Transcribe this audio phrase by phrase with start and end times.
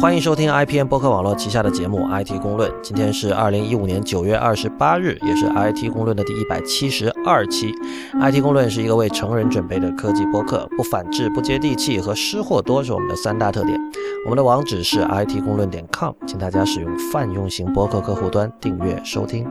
[0.00, 2.70] 欢迎收听 IPN 播客网络旗下的节目《IT 公论》。
[2.80, 7.74] 今天是二零一五年九月二十八日，也是 IT 公论的第一百七十二期。
[8.20, 13.76] IT 公论是一个为成人准备的科技播客，不反制、不接地气和失货多是我们的三大特点。
[14.24, 19.44] 我们的网址是 IT 公论点 com，请大家使用泛用型播客客户端订阅收听，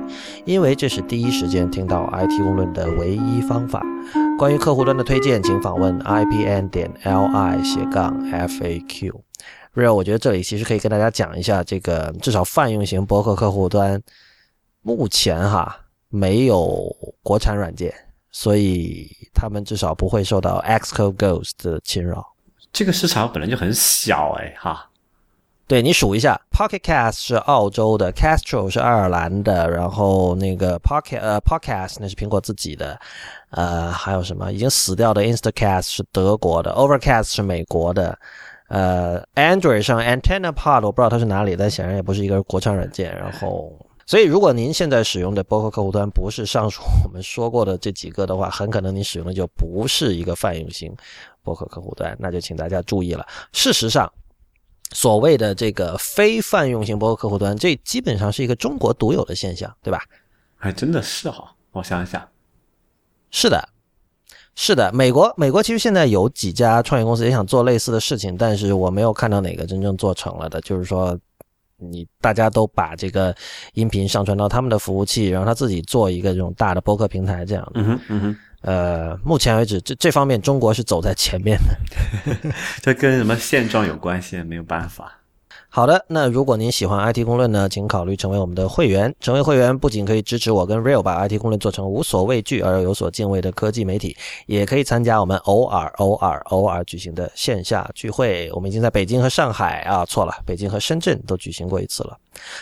[0.46, 3.86] 因为这是第一时间听到 IT 公论的唯一方法。
[4.40, 9.27] 关于客户端的推荐，请访问 IPN 点 LI 斜杠 FAQ。
[9.78, 14.02] real，我觉得这里其实可以跟大家讲一下，这个至少泛用型博客客户端
[14.82, 16.92] 目前哈没有
[17.22, 17.94] 国产软件，
[18.32, 22.26] 所以他们至少不会受到 Xcode Ghost 的侵扰。
[22.74, 24.90] 这个市场本来就很小哎哈。
[25.68, 32.98] 对你数一下，Pocket Cast 是澳洲的，Castro 是爱尔兰的，然后那个 Pocket 呃 Podcast 那是苹果自己的，
[33.52, 38.18] 呃还有什么已经死掉的 Instacast 是德国的，Overcast 是美国的。
[38.68, 43.16] 呃，Android 上 Antenna Pod 我不知道它是哪里，但显然也不是一个国产软件。
[43.16, 43.74] 然后，
[44.06, 50.94] 所以如果您现在使用的播客客户端不是上述我们说过的这几个的话，很可能你使用的就不是一个泛用型
[51.44, 53.26] 播客客户端，那就请大家注意了。
[53.54, 54.12] 事实上，
[54.92, 60.04] 所谓的这个非泛用型播客客户端，这基本上是一个中国独有的现象，对吧？
[60.58, 62.28] 还真的是哈，我想一想，
[63.32, 63.70] 是的。
[64.60, 70.60] 是的，美国美国其实现在有几家创业公司也想做类似的事情，但是我没有看到哪个真正做成了的。
[70.62, 71.16] 就是说，
[71.78, 73.34] 你大家都把这个
[73.74, 77.72] 音频上传到他们的服务器，然后他自己做一个这种大的播客平台这样的。
[77.76, 78.36] 嗯哼，嗯哼。
[78.62, 82.52] 呃，目前为止，这这方面中国是走在前面的。
[82.82, 84.42] 这跟什么现状有关系？
[84.42, 85.17] 没有办法。
[85.78, 89.14] 好的，那如果您喜欢 IT 公论呢，请考虑成为我们的会员。
[89.20, 94.18] 成为会员不仅可以支持我跟 Real 把 IT 公论做成无所畏惧而又有所敬畏的科技媒体，
[94.48, 98.50] 也可以参加我们偶尔、偶尔、偶尔举行的线下聚会。
[98.54, 102.18] 我们已经在北京和上海啊，错了，北京和深圳都举行过一次了。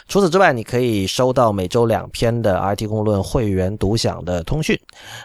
[0.07, 4.77] 除此之外，你可以收到每周两篇的 IT 公论会员独享的通讯。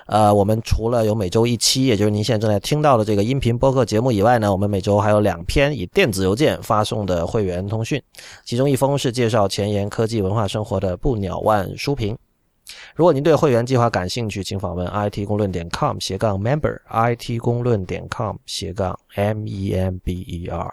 [0.06, 8.02] 呃，我们除了有每周一期，也就是您现在正在听到的这个音频播客节目以外呢，我们每周还有两篇以电子邮件发送的会员通通讯，
[8.44, 12.14] 其中一封是介绍前沿科技文化生活的不鸟万书评。
[12.94, 20.70] 如果您对会员计划感兴趣，请访问 IT 公论点 com 斜杠 member，IT 公论点 com 斜杠 m e m b e r。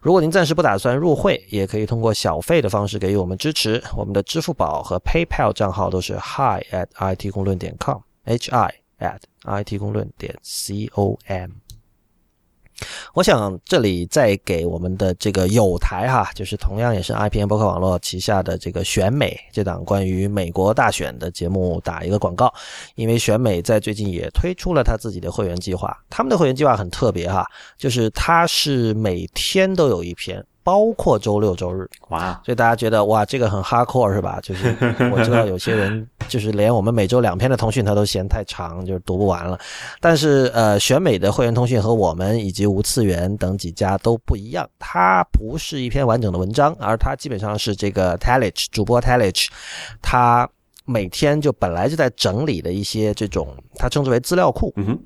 [0.00, 3.82] 如果您暂时不打算入会，也可以通过小费的方式给予我们支持。
[3.96, 11.50] 我们的支付宝和 PayPal 账号都是 hi at it 公论点 com，h i at it 公论点 c o m。
[13.14, 22.52] 我想这里再给我们的这个友台哈，就是同样也是 IPN 博客网络旗下的这个选美这档关于美国大选的节目打一个广告，
[22.94, 27.46] 因为选美在最近也推出了他自己的会员计划，他们的会员计划很特别哈，
[27.76, 30.44] 就是它是每天都有一篇。
[30.70, 32.40] 包括周六周日，哇！
[32.44, 34.38] 所以大家觉得哇，这个很 hardcore 是吧？
[34.40, 34.68] 就是
[35.12, 39.58] 我知道有些人就是连我们每周两篇的通讯他都嫌太长，就是读不完了。
[40.00, 49.50] 但是呃，选美的会员通讯和我们以及无次元等几家都不一样，它不是一篇完整的文章，而它基本上是这个 t a l i c h 主播 t a l i c h
[50.00, 50.48] 他
[50.84, 54.72] 每天就本来就在整理的一些这种，他称之为资料库。
[54.76, 54.96] 嗯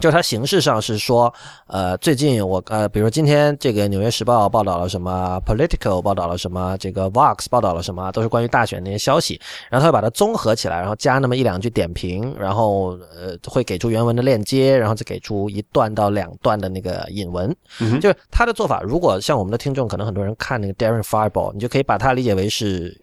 [0.00, 0.02] 哼。
[0.02, 1.32] 就它形式上是说，
[1.66, 17.54] 呃，最近我呃，比如说今天这个《纽约时报》报道了什么，Political 报道了什么，这个 Vox 报道了什么，都是关于大选那些消息，然后他会把它综合起来，然后加那么一两句点评，然后呃，会给出原文的链接，然后再给出一段到两段的那个引文。
[18.00, 22.98] 就是他的做法，如果像我们的听众，可能很多人看那个 Darren Fireball，你就可以把它理解为是，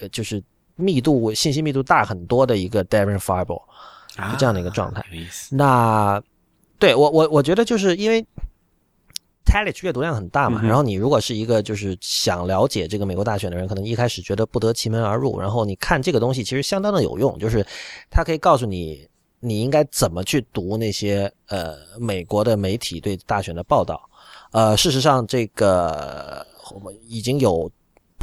[0.00, 0.42] 呃，就是
[0.76, 3.62] 密度信息密度大很多的一个 Darren Fireball。
[4.16, 5.04] 是这样的一个状态。
[5.50, 6.22] 那
[6.78, 8.20] 对我我我觉得就是因为
[9.44, 17.64] t e l e 阅读量很大嘛，然后你如果是一个就是想了解这个美国大选的人，可能一开始觉得不得其门而入，然后你看这个东西其实相当的有用，就是
[18.10, 19.08] 它可以告诉你
[19.40, 24.00] 你应该怎么去读那些呃美国的媒体对大选的报道。
[24.52, 27.70] 呃，事实上这个我们已经有。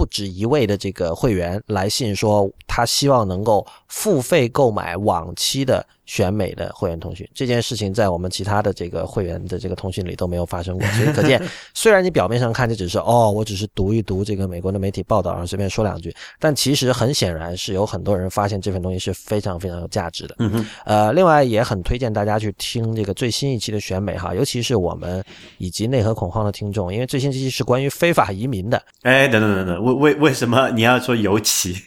[0.02, 7.26] 不止一位的这个会员来信说，他希望能够付费购买往期的选美的会员通讯。
[7.34, 11.42] 这件事情在我们其他的这个会员的这个通讯里都没有发生过，所以可见，
[11.74, 20.36] 虽然你表面上看这只是哦，我只是读一读这个美国的媒体报道，然后随便说两句，但其实很显然是有很多人发现这份东西是非常非常有价值的。
[20.40, 20.66] 嗯哼。
[20.84, 25.24] 呃，另外也很推荐大家去听这个最新一期的选美哈，尤其是我们
[25.60, 28.84] 以及内核恐慌的听众，因为最新这期是关于非法移民的。
[29.04, 29.82] 哎，等等等等。
[29.86, 31.78] 为为为什么你要说尤其？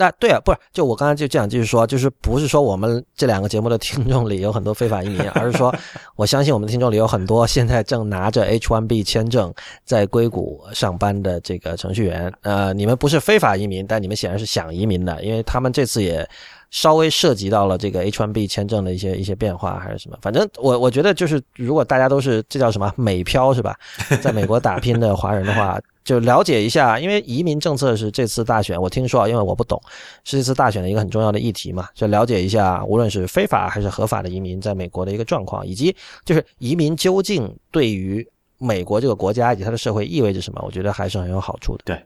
[0.00, 5.74] 那对啊，不是，就我刚才就这样继续说，就是不是说我们这两个节目的听众里有很多非法移民，而是说
[6.16, 9.52] 我相信我们的听众里有很多现在正拿着 H1B 签证
[9.84, 12.32] 在硅谷上班的这个程序员。
[12.40, 16.26] 呃，你们不是非法移民，但你们显然是想移民的，因为他们这次也
[16.70, 20.18] 稍微涉及到了这个 H1B 签证的一些一些变化还是什么。
[20.22, 23.76] 反正我我觉得就是，如果大家都是这叫什么美漂是吧，
[24.22, 25.80] 在美国打拼的华人的话。
[26.02, 29.80] 就了解一下，因为移民政策是这次大选，我听说啊，因为我不懂，
[30.24, 35.94] 是这次大选的一个很重要的议题嘛，就了解一下，无论是非法还是合法的移民在美国的一个状况，以及
[36.24, 38.26] 就是移民究竟对于
[38.58, 41.82] 美国这个国家以及它的社会意味着什么，我觉得还是很有好处的。
[41.84, 42.02] 对。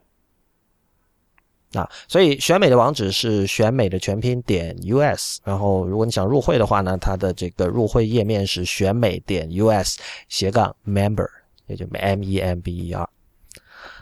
[1.79, 9.99] 啊，所以选美的网址是选美的全拼点 US，然后如果你想入会的话呢，它的这个入会页面是选美点 US
[10.29, 11.29] 斜杠 member，
[11.67, 13.09] 也就 M E M B E R。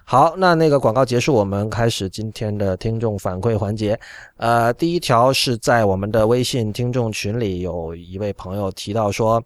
[0.05, 3.99] 好，那那个广告结束，我们开始今天的听众反馈环节。
[4.37, 9.43] 呃，第一条是在我们的微信听众群里，有一位朋友提到说，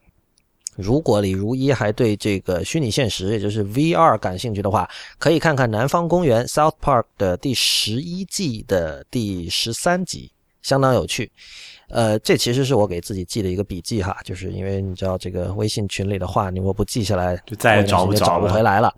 [0.76, 4.88] 如果李如一还对这个虚拟现实，也就是 VR 感兴趣的话，
[5.18, 10.30] 可以看看《南方公园》South Park 的第十一季的第十三集，
[10.62, 11.30] 相当有趣。
[11.88, 18.92] 呃，这其实是我给自己记的一个笔记哈，就是因为你知道这个微信群里的话，你如果不记下来，就再也找不找不回来了。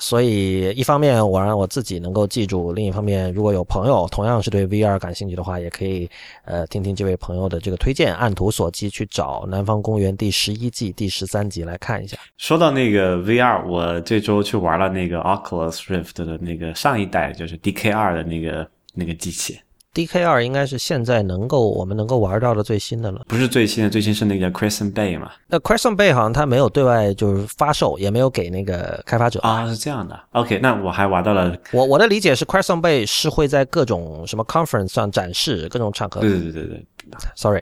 [0.00, 6.08] 所以，一方面我让我自己能够记住，另一方面，如果有朋友同样是对 VR 感兴趣的话，也可以
[6.44, 12.16] 呃听听这位朋友的这个推荐，按图索骥去找《南方公园》第十一季第十三集来看一下。
[12.38, 19.60] 说到那个 VR，我这周去玩了那个 Oculus Rift 的那个上一代，就是 DK 二的那个那个机器。
[19.92, 23.24] DK 二应该是现在能够我们能够玩到的最新的了。
[23.26, 25.32] 不是最新的，最新是那个 Crescent Bay 嘛？
[25.48, 30.16] 那 Crescent Bay 好像它没有对外就是发售，也没有给那个开发者啊，是这样的。
[30.30, 31.56] OK，那我还玩到了。
[31.72, 36.20] 我我的理解是 Crescent Bay 是会在各种什么 conference 上展示，各种场合。
[36.20, 36.86] 对对对对
[37.34, 37.60] ，Sorry，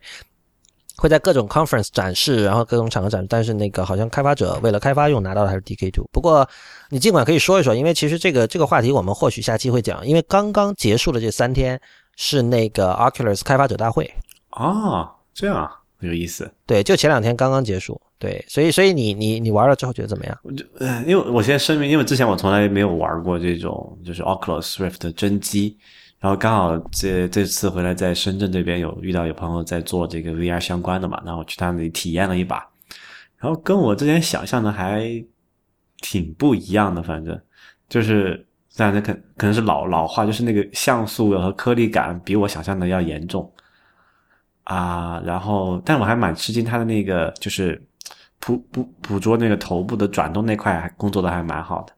[0.98, 3.26] 会在各种 conference 展示，然后各种场合展示。
[3.30, 6.04] 但是那个好像开发者为了开发用拿到的还是 DK Two。
[6.12, 6.46] 不过
[6.90, 11.80] 你尽管可以说一说，因为其实这个这个话题我们或许下期会讲，因为刚刚结束的这三天。
[12.20, 14.12] 是那个 Oculus 开发者大会
[14.50, 15.70] 哦，这样啊
[16.00, 16.52] 有意思。
[16.66, 17.98] 对，就前两天刚刚结束。
[18.18, 20.36] 对，所以所以你你你玩了之后觉得怎么样？
[20.42, 25.78] 我就呃，因为我先声明，因为之前我从来没有玩过这种就是 Oculus Rift 的真机，
[26.18, 32.68] 然后刚好这这次回来在深圳这边有遇到有朋友在做这个 VR 相关的嘛，然后去他那里体验了一把，
[33.36, 35.24] 然后跟我之前想象的还
[36.00, 37.40] 挺不一样的，反正
[37.88, 38.44] 就是。
[38.76, 43.50] 当然，可可能是老老化，就是那个像素和颗粒感比我想象的要严重
[44.64, 45.20] 啊。
[45.24, 47.82] 然后，但我还蛮吃惊，它的那个就是
[48.38, 51.92] 捕捕捕捉那个头部的转动那块，还工作的还蛮好的。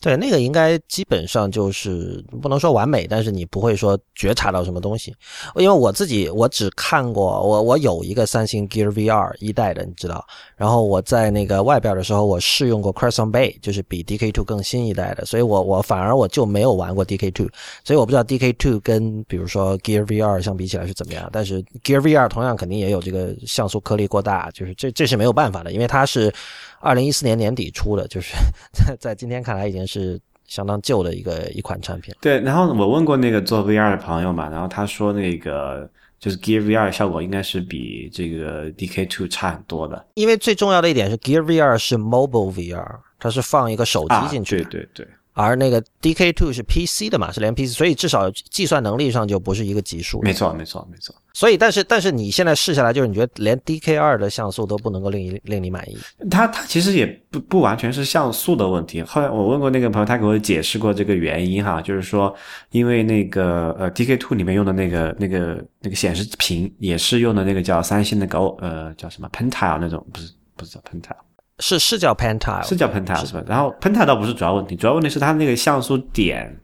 [0.00, 5.14] 对，那个应该基本上就是不能说完美，但是你不会说觉察到什么东西。
[5.56, 10.26] 因为我自己我只看过，我我有一个三星 Gear VR 一代的，你知道。
[10.56, 17.48] 然后我在那个外边的时候，我试用过 Crescent Bay，就是比 DK Two 更新一代的，所以我我反而我就没有玩过 DK Two，
[17.84, 21.28] 所以我不知道 DK Two 跟比如说 Gear VR 相比起来是怎么样。
[21.30, 26.32] 但是 Gear VR 同样肯定也有这个像素颗粒过大，就是这这是没有办法的，因为它是
[26.80, 28.34] 二零一四年年底出的，就是
[28.72, 32.14] 在 在今天看来已经是相当旧的一个一款产品。
[32.20, 35.88] 对，然后我问过那个做 VR 的朋友嘛，然后他说那个。
[36.20, 45.08] 就是 Gear VR 效果应该是比这个 DK Two 差很多的，因为最重要的一点是 Gear VR 是 Mobile VR，它是放一个手机进去的，对对对。
[45.32, 50.20] 而那个 DK Two 是 PC 的嘛，是连 PC，所以至少计算能力上就不是一个级数。
[50.20, 51.14] 没错，没错，没错。
[51.32, 55.96] 所以，但是，但是你现在试下来，就是你觉得连 DK 二的像素都不能够令令你满意。
[56.30, 59.02] 它它其实也不不完全是像素的问题。
[59.02, 62.34] 后来我问过那个朋友，他给我解释过这个原因哈，就是说，
[62.70, 71.16] 因为那个呃 DK Two 里面用的那个那个那个显示屏也是用的那个叫三星的高呃叫什么 Pentile 那种，不是不是叫 Pentile。
[71.62, 73.44] 是是叫 Pentile，是叫 Pentile 是吧？
[73.46, 76.58] 然后 Pentile 倒不是主要问题，主要问题是它那个像素点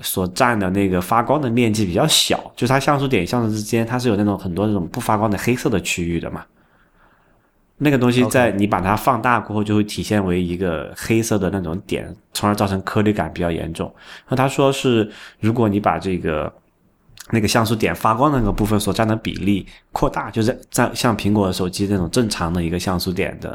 [0.00, 6.44] 所占的那个发光的面积比较小，就是它像素点像素之间它是有那种很多那种不发光的黑色的区域的嘛。
[7.80, 13.86] 那个东西在你把它放大过后，就会体现为一个黑色的那种点，从而造成颗粒感比较严重。
[14.26, 16.52] 然后他说是，如果你把这个
[17.30, 23.52] 那个像素点发光的那个部分所占的比例扩大，就是在像苹果手机那种正常的一个像素点的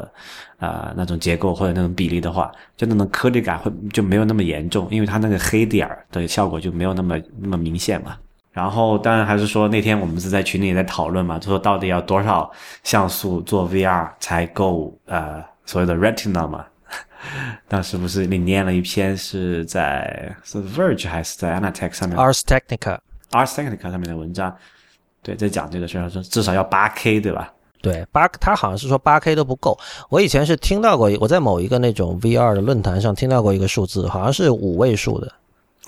[0.58, 8.16] 啊、呃、那种结构或者那种比例的话，就那种颗粒感会就没有那么严重，因为它那个黑点儿的效果就没有那么那么明显嘛。
[8.52, 12.48] 然后当然还是说那天我们是在群里在讨论嘛，就说到底要多少
[12.84, 16.64] 像素做 VR 才够呃所谓的 Retina 嘛。
[17.66, 22.98] 当时不是你念了一篇是在是 Verge 还是在 Anatech 上面？Ars Technica。
[23.34, 24.54] Ars Technica 上面的文章，
[25.22, 27.52] 对，在讲这个事儿，说至少要八 K，对吧？
[27.82, 29.76] 对，八他好像是说八 K 都不够。
[30.08, 35.30] 我以前是听到过，我在某一个那种 VR 的论坛上听到过一个数字，好像是五位数的，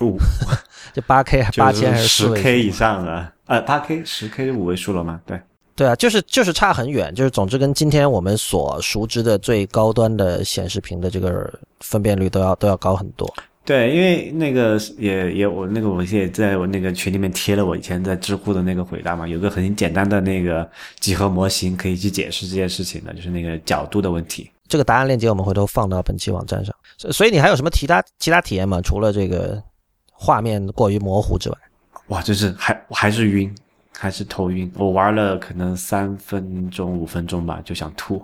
[0.01, 0.17] 五，
[0.93, 3.31] 就八 K 八千还是十 K 以上的？
[3.45, 5.19] 呃，八 K 十 K 五位数了吗？
[5.25, 5.39] 对。
[5.75, 11.47] 对啊，就是就是差很远，就是总之跟今天我们所熟知的最高端的显示屏的这个
[11.81, 13.31] 分辨率都要都要高很多。
[13.67, 20.65] 对，因为那个也也我那个我也在我那个群里面贴了我以前在知乎的那个回答嘛，有个很简单的那个
[21.01, 24.49] 几何模型可以去解释这件事情的，就是那个角度的问题。
[24.69, 26.73] 这个答案链接我们回头放到本期网站上。
[27.11, 28.79] 所以你还有什么其他其他体验吗？
[28.81, 29.61] 除了这个
[30.13, 31.57] 画面过于模糊之外？
[32.07, 33.53] 哇，就是还还是晕。
[33.99, 38.23] 还是头晕，我玩了可能三分钟、五分钟吧，就想吐。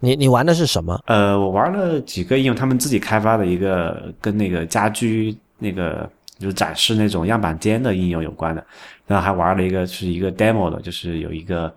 [0.00, 1.00] 你你玩的是什么？
[1.06, 6.08] 呃，我玩了几个应用，他们自己开发的一个跟那个家居那个
[6.38, 8.64] 就是展示那种样板间的应用有关的，
[9.06, 11.72] 然后还玩了一个是一个 demo 的，就是有一个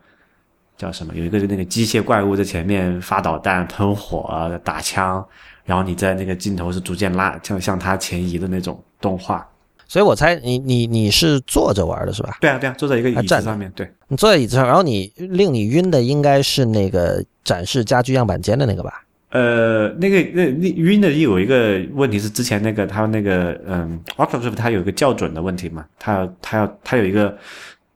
[0.75, 5.25] 叫什么，有一个那个机械怪物在前面发导弹、喷火、打枪，
[5.63, 9.47] 然后你在那个镜头是逐渐拉，像向它前移的那种动画。
[9.88, 12.38] 所以我猜你你你是坐着玩的是吧？
[12.41, 13.72] 对啊对啊，坐在一个椅子上面。
[13.75, 19.03] 对，你坐在椅子上，然后你令你晕的应该是那个展示家居样板间的那个吧？
[19.29, 27.38] 呃，那个那那晕的有一个问题是之前那个他那个嗯，Oculus 它有一个校准的问题嘛，它它要它有一个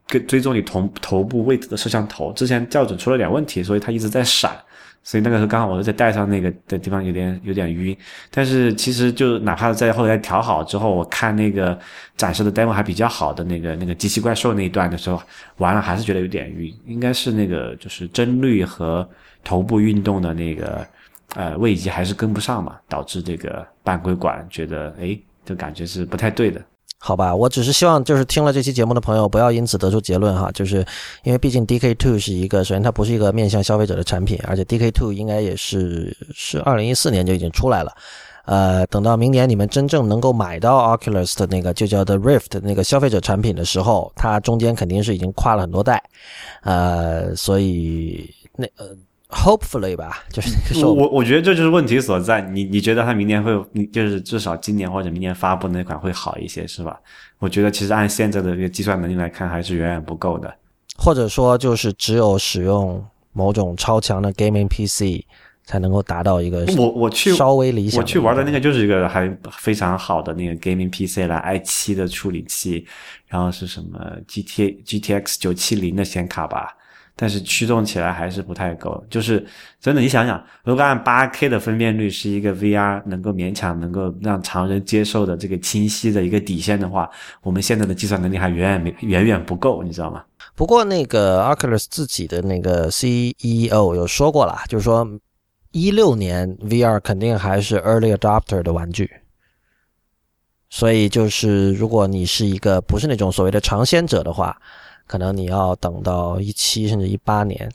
[0.07, 4.51] 跟追踪你头头部位置的摄像头，之前校准出了点问题，所以它一直在闪。
[5.03, 7.97] 所以那个时候刚好我是在戴上那个的地方有点有点晕，
[8.29, 11.77] 但是其实就哪怕在后来调好之后，我看那个
[12.15, 15.21] 展示的 demo 还比较好的那个那个机器怪兽那一段的时候，
[15.57, 19.07] 完了还是觉得有点晕，应该是那个就是帧率和
[19.43, 20.85] 头部运动的那个
[21.35, 26.61] 呃位移还是跟不上嘛，导致这个半规管觉得哎，就感觉是不太对的。
[27.03, 30.85] 好吧，我只是希望就是听了这期节目的朋友不要因此得出结论哈，就是
[31.23, 37.91] 因为毕竟 DK Two 是一个，首先它不是一个面向消费者的产品，而且 DK Two 应该也是是二零一四年就已经出来了，
[38.45, 46.03] 呃，等到明年你们真正能够买到 Oculus 的那个就叫 The Rift 那个消费者产品的时候，它中间肯定是已经跨了很多代，
[46.61, 48.95] 呃，所以那呃。
[49.31, 52.41] Hopefully 吧，就是我我觉得这就是问题所在。
[52.41, 56.99] 你你觉得它明年会，你就是至少今年或者明年发布那款会好一些，是吧？
[57.39, 60.53] 我觉得其实按现在的这个计算能力来看，还是远远不够的。
[60.97, 65.25] 或者说，就是只有使用某种超强的 gaming PC
[65.63, 68.01] 才能够达到一个我我去稍微理想。
[68.01, 72.85] 我去玩的那个就是一个还非常好的那个 gaming PC 了，i 七的处理器，
[73.27, 73.97] 然后是什么
[74.27, 76.75] GT GTX 九七零的显卡吧。
[77.15, 79.45] 但是驱动起来还是不太够，就是
[79.79, 87.07] 真的，你想想，如果按八 K 的分辨率是一个 VR 能够勉强能够让常人接受的这个清晰的一个底线的话，
[87.43, 90.23] 我们现在的计算能力还远远没远远不够，你知道吗？
[90.55, 95.07] 不过那个 Oculus 自己的那个 CEO 有说过了，就是说
[95.71, 99.11] 一六年 VR 肯定还是 Early Adopter 的玩具，
[100.69, 104.59] 所以就是如果你是一个不是那种所谓的尝鲜者的话。
[105.11, 107.69] 可能你要等到一七甚至一八年，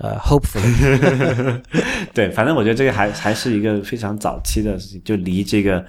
[0.00, 1.62] 呃，hopefully，
[2.12, 5.82] 对，反正我觉得这个还还是一个非常早期的事情，就离这个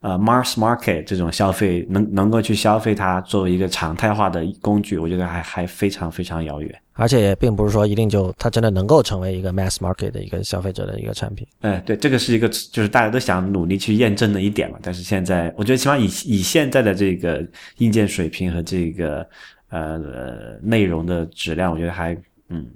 [0.00, 6.82] 呃 mass market 这种消费能能够去消费它作为一个常态化的工具，我觉得还还非常非常遥远。
[6.94, 11.46] 而且也并不是说一定就它真的能够成为一个 mass market 的一个消费者的一个产品。
[11.60, 14.78] 哎，对，这个是一个就是大家都想努力去验证的一点嘛。
[14.82, 17.46] 但是现在我觉得起码以以现在的这个
[17.78, 19.24] 硬件水平和这个。
[19.70, 22.16] 呃，内容的质量，我觉得还
[22.48, 22.70] 嗯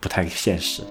[0.00, 0.82] 不太现实。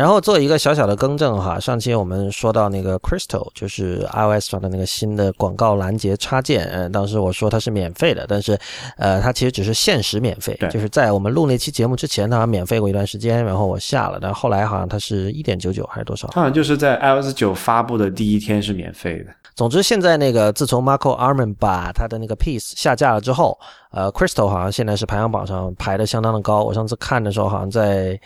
[0.00, 8.58] 然后做一个小小的更正哈，上期我们说到那个 Crystal，就是 iOS 上的那个新的广告拦截插件，嗯，当时我说它是免费的，但是，
[8.96, 16.28] 呃，它其实只是限时免费，就是在我们录那期节目之前，它免费过一段时间，然后我下了，但后来好像它是一点九九还是多少？
[16.28, 19.26] 好像就是在 iOS 九发布的第一天是免费的。
[19.54, 23.58] 总之，现在那个自从 Marco Arman 把他的那个 Piece 下架了之后，
[23.90, 28.18] 呃，Crystal 好像现在是排行榜上排的相当的高，我上次看的时候好像在。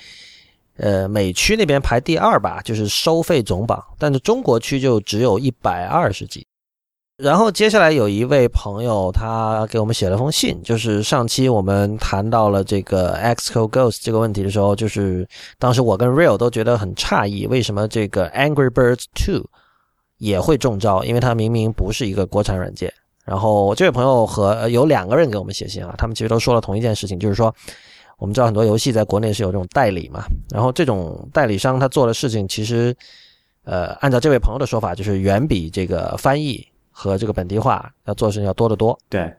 [0.76, 6.44] 呃，美区那边排第二吧，就是收费总榜，但是中国区就只有一百二十几。
[7.16, 15.24] 然后接下来有一位朋友，他给我们写了封信，就是上期我们谈到了这个 Xcode Ghost 这个问题的时候，就是
[15.60, 19.48] 当时我跟 Real 都觉得很诧异，为什么这个 Angry Birds Two
[20.18, 21.04] 也会中招？
[21.04, 22.92] 因为它明明不是一个国产软件。
[23.24, 27.54] 然后这位朋友和有两个人给我们写信啊，他们其实都说了同一件事情，就是说。
[28.18, 32.94] 我们知道很多游戏在国内是有这种代理嘛，然后这种代理商他做的事情其实，
[33.64, 38.98] 呃，按照这位朋友的说法，就是远比这个翻译和这个本地化要做的事情要多得多。
[39.08, 39.32] 对。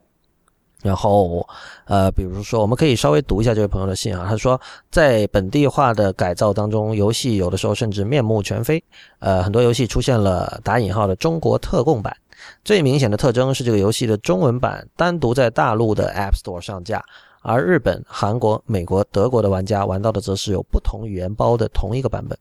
[0.84, 1.48] 然后，
[1.86, 4.28] 呃，比如说，我们可以稍微读一下这位朋友的信啊。
[4.30, 4.60] 他说，
[4.92, 8.84] 在本地化的改造当中，游戏有的时候甚至面目全非。
[9.18, 12.16] 呃，很多游戏出现了打引号的“中国特供版”，
[12.64, 17.04] 最明显的特征是这个游戏的中文版单独在大陆的 App Store 上架，
[17.46, 22.38] 而日本、韩国、美国、德国的玩家玩到的则是有不同语言包的同一个版本。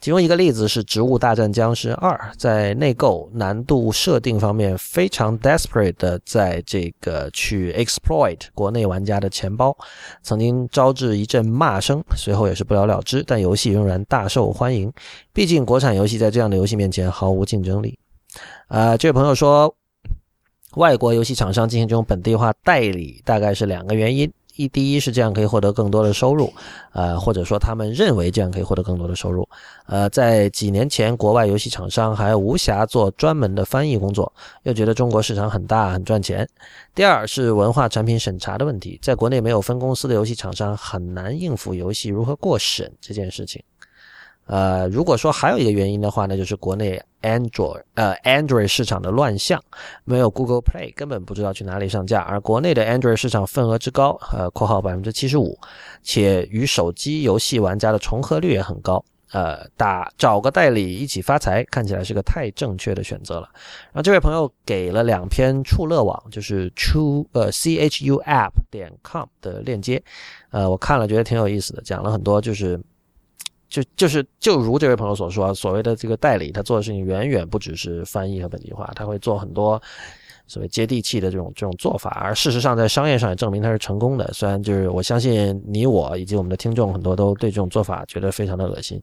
[0.00, 9.74] 其中一个例子是《植物大战僵尸二》在内购难度设定方面非常 desperate 的，在这个去 exploit 国内玩家的钱包，
[10.22, 13.22] 曾经招致一阵骂声，随后也是不了了之。
[13.26, 14.92] 但游戏仍然大受欢迎，
[15.32, 17.98] 毕竟国产游戏在这样的游戏面前毫无竞争力。
[18.68, 19.74] 啊，这位朋友说，
[20.76, 24.32] 外国游戏厂商进行这种本地化代理，大概是两个原因。
[24.56, 26.52] 一第一是这样可以获得更多的收入，
[26.92, 29.48] 呃，或者说他们认为这样可以获得更多的收入，
[29.86, 36.48] 呃，在几年前，国外游戏厂商还无暇做专门的翻译工作，又觉得中国市场很大很赚钱。
[36.94, 43.60] 第二是文化产品审查的问题，在国内没有分公司的游戏厂商很难应付游戏如何过审这件事情。
[44.46, 49.62] 呃，如果说还有一个原因的话，那就是国内 Android 呃 Android 市场的乱象，
[50.04, 52.20] 没有 Google Play，根本不知道去哪里上架。
[52.20, 55.58] 而国内的 Android 市场份额之高，呃，括号百分之七十五，
[56.02, 59.02] 且与手机游戏玩家的重合率也很高。
[59.32, 63.48] 呃，打找个代理一起发财，看起来是个太正确的选择了。
[63.92, 70.00] 然后这位朋友给了两篇触乐网，就是 Chu 呃 C H U App 点 com 的链接，
[70.50, 72.78] 呃，我看了觉得挺有意思的，讲了很多就是。
[73.74, 79.82] 就就是就如这位朋友所说，所谓的这个代理，他做的事情远远不只是翻译和本地化，他会做很多
[80.46, 84.30] 所谓接地气的这种这种做法，而事实上在商业上也证明他是成功的。
[84.32, 89.02] 虽然就是我相信你我以及我们的听众很多都对这种做法觉得非常的恶心。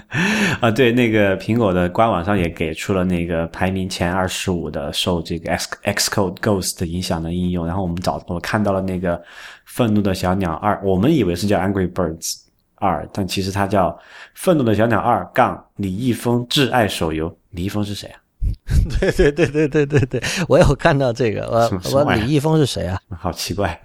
[0.62, 9.22] 啊，对，那个苹果的官网上也给出了那个排名前二十五的受这个 X Xcode Ghost 影响的应用，然后我们找我看到了那个
[9.66, 12.47] 愤怒的小鸟二，我们以为是叫 Angry Birds。
[12.80, 13.90] 二，但其实它叫
[14.34, 17.36] 《愤怒的小鸟二》杠李易峰挚爱手游。
[17.50, 18.20] 李易峰是谁啊？
[19.00, 21.46] 对对对对对对对，我有看到这个。
[21.92, 22.98] 我我李易峰是谁啊？
[23.18, 23.80] 好奇怪。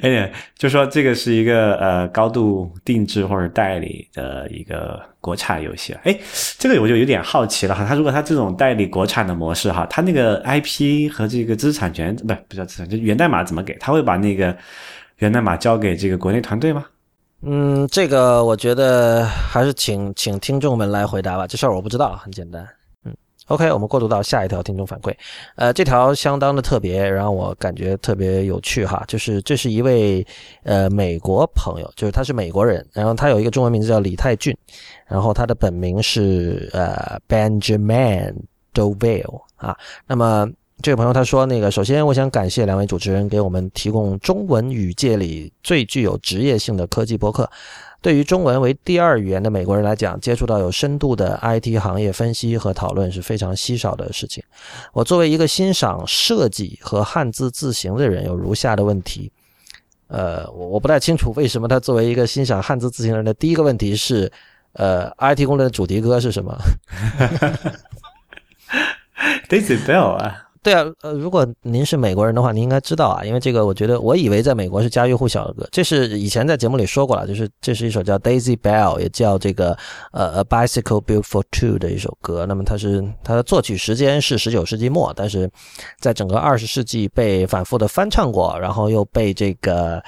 [0.00, 5.92] 哎，就说这个是一个呃高度定制或者代理的一个国产游戏。
[6.04, 6.16] 哎，
[6.56, 7.84] 这个我就有点好奇了哈。
[7.84, 13.74] 他如果他这种代理国产的模式哈，他那个 IP 和这个知识产权不不叫资产，就源代码怎么给？
[13.78, 14.56] 他会把那个
[15.18, 16.84] 源代码交给这个国内团队吗？
[17.46, 21.46] 嗯，这个我觉得还是请请听众们来回答吧。
[21.46, 22.66] 这事儿我不知道，很简单。
[23.04, 23.14] 嗯
[23.48, 25.14] ，OK，我们过渡到下一条听众反馈。
[25.56, 29.04] 呃，这条相当的特别，让我感觉特别有趣哈。
[29.06, 30.26] 就是这是一位
[30.62, 34.56] 呃美国朋友，就是他是美国人，然后他有一个中文名字叫李泰俊，
[35.06, 38.34] 然后他的本名是呃 Benjamin
[38.72, 39.76] Dovale 啊。
[40.06, 40.48] 那么
[40.82, 47.48] 这位朋友他说：“那个，首先我想感谢两位主持人给我们提供中文语界里最具有职业性的科技博客。
[48.02, 54.44] 对于中文为第二语言的美国人来讲，接触到有深度的 IT 行业分析和讨论是非常稀少的事情。
[54.92, 59.32] 我作为一个欣赏设计和汉字字形的人，有如下的问题。
[60.08, 64.30] 呃，我我不太清楚为什么他作为一个欣赏汉字字形的人的第一个问题是，
[64.74, 66.54] 呃，IT 公论的主题歌是什么？
[69.48, 79.76] Daisy Bell 啊。”对啊，呃，如果您是美国人的话，您应该知道啊，因为这个，我觉得我以为在美国是家喻户晓的歌，这是以前在节目里说过了，就是这是一首叫 Daisy Bell，也叫这个
[80.10, 82.46] 呃 A Bicycle Built for Two 的一首歌。
[82.46, 85.50] 那么它是它的作曲时间是十九世纪末，但是
[86.00, 90.02] 在整个二十世纪被反复的翻唱过，然后又被这个。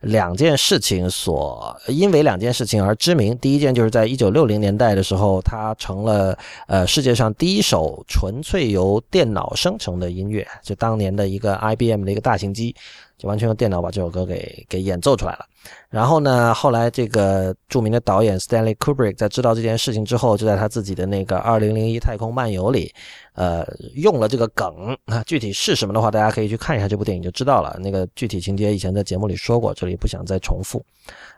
[0.00, 3.36] 两件事情所因为两件事情而知名。
[3.38, 12.74] 第一件就是在一九六零年代的时候，它成了呃世界上第一首纯粹由电脑生成的音乐，就当年的一个 IBM 的一个大型机。
[13.18, 15.44] 就完全用电脑把这首歌给给演奏出来了。
[15.90, 22.94] 然后呢，后来这个著名的导演 Stanley Kubrick 在知道这件事情之后，就在他自己的那个《二零零一太空漫游》里，
[23.34, 25.22] 呃，用了这个梗啊。
[25.26, 27.76] 具体是什么的话，大家可以去看一下这部电影就知道了。
[27.82, 30.82] 那个具体情节以前在节目里说过，这里不想再重复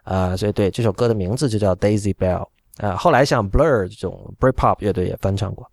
[0.05, 0.37] 啊。
[0.37, 2.95] 所以对这首歌的名字就叫 Daisy Bell 啊。
[2.95, 5.69] 后来像 Blur 这种 Britpop 乐队也翻唱过。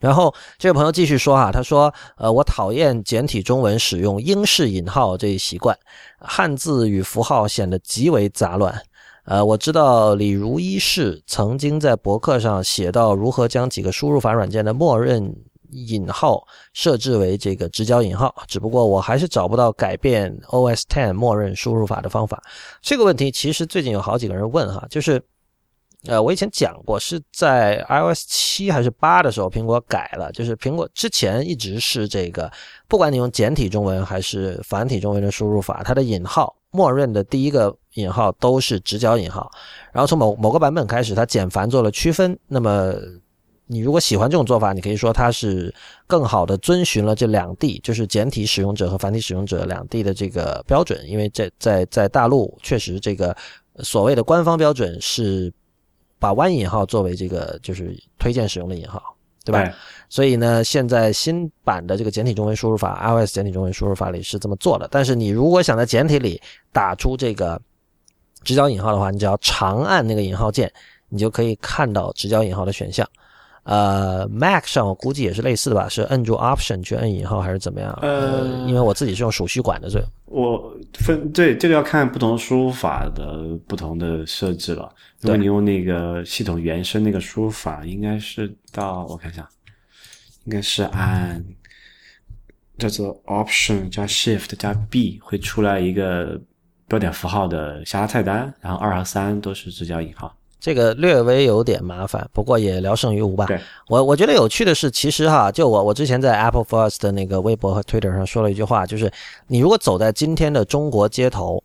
[0.00, 5.78] 然后这位朋友继续说哈，他说：“呃，我讨厌简体中文使用英式引号这一习惯，
[6.18, 8.82] 汉字与符号显得极为杂乱。
[9.24, 15.34] 呃，我知道李如一士曾经在博客上写到如何将几个输入法软件的默认
[15.70, 22.42] 引号设置为这个直角引号，只不过我还是找不到改变 OS Ten 默认输入法的方法。
[22.82, 25.22] 这个问题其实最近有好几个人问哈，就是
[26.06, 32.50] 呃，我以前讲过是在 iOS 七还是八的时候，苹果改了，就是苹果之前一直是这个，
[32.88, 39.50] 不管你用简体中文还是繁体中文的输入法，它的引号默认的第一个引号都是直角引号，
[39.92, 42.94] 然后从某某个版本开始，它简繁做了区分，那么。
[43.66, 45.74] 你如果喜欢这种做法，你可以说它是
[46.06, 51.02] 更好的遵循了这两地，就是简体使用者和繁体使用者两地的这个标准。
[51.08, 53.34] 因为在在在大陆，确实这个
[53.78, 55.50] 所谓的官方标准是
[56.24, 59.70] 把弯引号作为这个就是推荐使用的引号，对吧？
[60.08, 64.88] 所以呢，现在新版的这个简体中文输入法，iOS 简体中文输入法里是这么做的。
[64.90, 66.40] 但是你如果想在简体里
[66.72, 67.60] 打出这个
[68.42, 70.72] 直角引号的话，你只要长按那个引号键，
[71.10, 73.06] 你就可以看到直角引号的选项。
[73.64, 77.98] 呃，Mac 上我估计也是类似的吧，是摁住 Option 去摁引号还是怎么样？
[78.02, 84.94] 呃，因为我自己是用鼠须管的，所以我分对这个要看不同输入法的不同的设置了。
[85.20, 89.48] 如果你用那个系统原生那个输入法，应该是到我看一下，
[90.44, 91.42] 应该是按
[92.76, 96.38] 叫做 Option 加 Shift 加 B 会出来一个
[96.86, 100.36] 标点符号的下拉菜单，然后二和三都是直角引号。
[100.64, 103.44] 这个略微有点麻烦，不过也聊胜于无吧。
[103.44, 109.12] 对，我我觉得有趣的是，其实哈，就我我之前在 Apple First 的那个微博和 Twitter 上说了一句话，就是
[109.46, 111.62] 你如果走在今天的中国街头，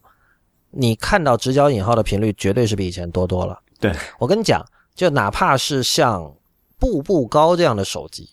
[0.70, 3.58] 你看到直角引号的频率绝对是比以前多多了。
[3.80, 4.62] 对我跟你讲，
[4.94, 6.30] 就哪怕是像
[6.78, 8.30] 步步高这样的手机。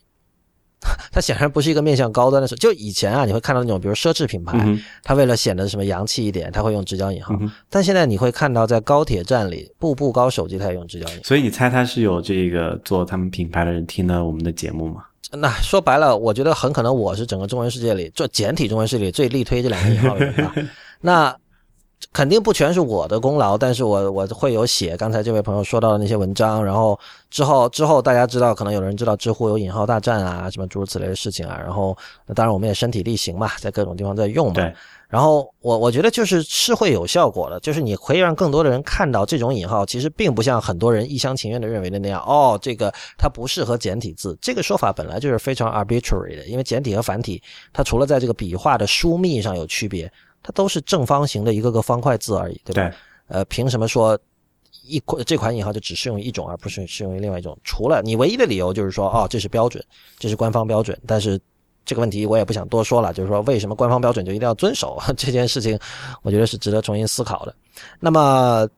[1.10, 4.58] 它显然不是一个面向高端的手就以前啊，你会看到那种，比如奢侈品牌，
[5.02, 7.34] 它为了显得什么洋气一点，它会用直角引号。
[7.70, 11.22] 但现在你会看到，在高铁站里，步步高手机它也用直角引号。
[11.24, 15.02] 所以你猜它是有这个做他们品牌的人听了我们的节目吗？
[15.32, 20.54] 那说白了，我觉得很可能我是整个中文世界里做简体中文世界里最力推这两个引号的人吧。
[21.00, 21.36] 那。
[22.12, 26.98] 肯定不全是我的功劳，但是我我会有写刚才这位朋友说到的那些文章，然后
[27.30, 34.54] 之后之后大家知道，可能有人知道知乎有引号大战啊，什么诸如此类的事情啊，然后那当然我们也身体力行嘛，在各种地方在用嘛。
[34.54, 34.74] 对。
[35.08, 47.40] 然后我我觉得就是是会有效果的，就是你可以让更多的人看到这种引号其实并不像很多人一厢情愿的认为的那样，哦，这个它不适合简体字，这个说法本来就是非常 arbitrary 的，因为简体和繁体
[47.72, 50.10] 它除了在这个笔画的疏密上有区别。
[50.42, 52.88] 它都是正方形的一个个方块字而已，对吧？
[52.88, 52.94] 对。
[53.28, 54.16] 呃，凭什么说
[54.84, 57.58] 一款这款引号就只适用于一种，而不是适用于另外一种？
[57.64, 59.84] 除了你唯一的理由就是说，哦，这是标准，
[60.16, 60.96] 这是官方标准。
[61.06, 61.36] 但是
[61.84, 65.76] 这个问题我也不想多说了，就是说为什么官方标准就一定要遵守 这件事情？
[66.22, 67.52] 我觉得是值得重新思考的。
[67.98, 68.68] 那么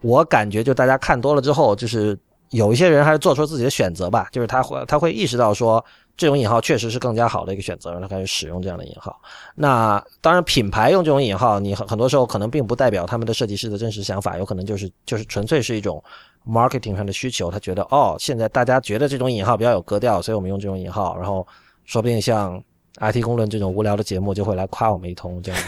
[0.00, 2.18] 我感觉就大家看多了之后，就是
[2.50, 5.84] 有一些人还是做出自己的选择吧，就是他会他会意识到说。
[6.18, 9.16] 这种引号确实是更加好的一个选择，让他开始使用这样的引号。
[9.54, 16.02] 那当然，品牌用这种引号，你很很多时候可能并不代表他们的设计师的真实想法，有可能就是就是纯粹是一种
[16.44, 17.52] marketing 上的需求。
[17.52, 21.16] 他觉得哦，现在大家觉得这种引号比较有格调，所以我们用这种引号。
[21.16, 21.46] 然后
[21.84, 22.60] 说不定像
[23.00, 25.62] IT 公论这种无聊的节目就会来夸我们一通，这样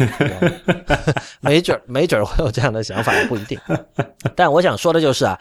[1.40, 3.56] 没准儿没准儿会有这样的想法，不一定。
[4.34, 5.38] 但我想说的就是啊。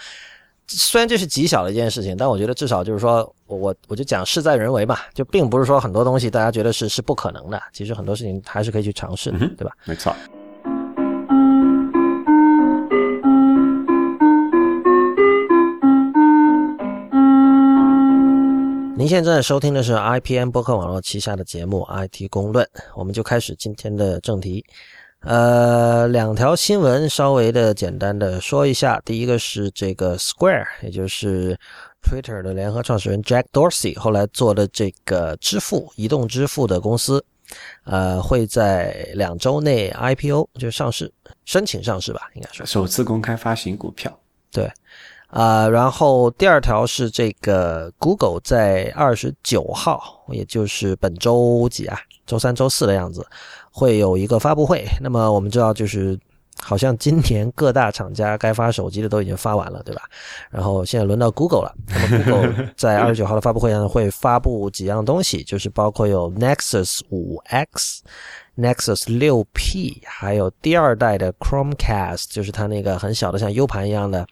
[0.72, 9.72] 虽然这是极小的一件事情，但我觉得至少就是说，我我我就讲事在人为嘛，就并不是说很多东西大家觉得是是不可能的，其实很多事情还是可以去尝试，对吧？
[9.86, 10.14] 没错。
[18.96, 22.64] 您现在收听的是 IPN 播客网络旗下的节目《IT 公论》，
[22.96, 24.64] 我们就开始今天的正题。
[25.22, 29.02] 呃，两条新闻稍微的简单的说一下。
[29.04, 31.60] 第一个是这个 Square，也就是
[32.02, 37.24] Twitter 的联合创始人 Jack Dorsey 后来做的这个支付、移动支付的公司，
[37.84, 41.12] 呃，会在两周内 IPO 就上市，
[41.44, 44.18] 申请上市吧，应该说首次公开发行股票。
[44.54, 44.72] 对，
[45.28, 52.00] 啊，然后第二条是这个 Google 在二十九号，也就是本周几啊？
[52.26, 53.26] 周三、周四的样子。
[53.72, 56.20] 会有一个发布会，那么我们知道，就是
[56.62, 60.02] 好像今年各大厂家该发手机的都已经发完了，对吧？
[60.50, 68.04] 然后现在轮到 Google 了，那么 Google 在二十九号的发布会上会发布几样东西，就是包括有 Nexus 五 X、
[68.58, 74.28] Nexus 六 P，还有第二代的 Chromecast，就是它那个很小的像 U 盘一样的，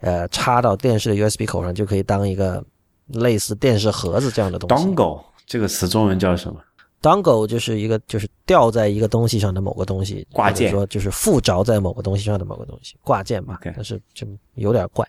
[0.00, 2.64] 呃，插到电视的 USB 口上就可以当一个
[3.08, 4.86] 类似电视盒子这样的东西。
[4.86, 6.58] Dongle 这个词中文叫什么
[7.02, 13.58] ？Dongle 就是一个就是吊在一个东西上的某个东西，挂件，说就是附着在某个东西上的某个东西，挂件嘛。
[13.62, 15.06] 但是就有点怪。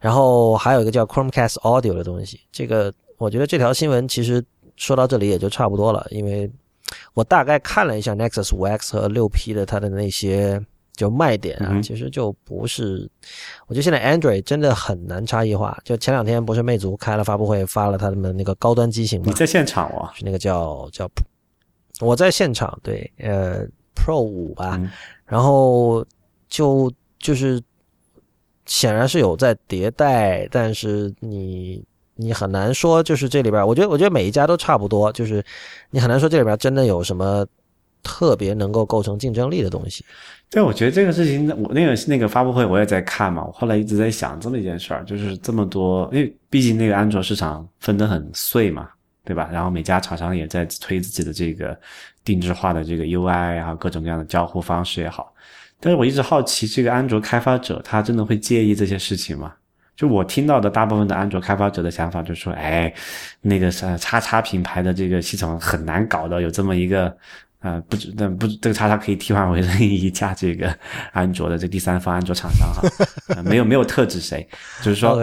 [0.00, 4.44] 然后还有一个叫 Chromecast Audio 的东西，这个我觉得这条新闻其实
[4.76, 6.50] 说到这里也就差不多了，因为
[7.12, 10.60] 我大概看了一下 Nexus 5X 和 6P 的它的那些
[10.96, 13.08] 就卖点啊，嗯其实就不是，
[13.66, 15.76] 我觉得现在 Android 真的很难差异化。
[15.84, 21.10] 就前两天不是魅族开了发布会，发了他们那个高端机型嘛你，在现场哦，是那个叫叫，
[22.00, 24.90] 我在现场对，呃，Pro 五吧，嗯
[25.26, 26.04] 然后
[26.48, 27.60] 就就是
[28.66, 31.82] 显然是有在迭代，但是你
[32.14, 35.44] 你很难说，就是这里边，我觉得我觉得每一家都差不多，就是
[35.90, 37.44] 你很难说这里边真的有什么
[38.04, 40.04] 特别能够构成竞争力的东西。
[40.48, 48.88] 对，我觉得这个事情，我那个那个发布会我也在看嘛，我后来一直在想这么一件事儿，就是这么多，因为毕竟那个安卓市场分得很碎嘛，
[49.24, 49.48] 对吧？
[49.52, 51.76] 然后每家厂商也在推自己的这个
[52.22, 55.34] 定制化的这个 UI 啊，各种各样的交互方式也好。
[55.80, 59.52] 但是我一直好奇，这个安卓开发者他真的会介意这些事情吗？
[59.96, 62.92] 就我听到的大部分的安卓开发者的想法，就是说，哎，
[63.40, 67.16] 那个是叉叉品牌的这个系统很难搞的，有这么一个，
[67.64, 70.72] 呃，不止但不这个叉叉可以替换为任意一家这个
[71.12, 72.82] 安卓的这第三方安卓厂商哈、
[73.34, 74.46] 呃没有没有特指谁，
[74.82, 75.18] 就是说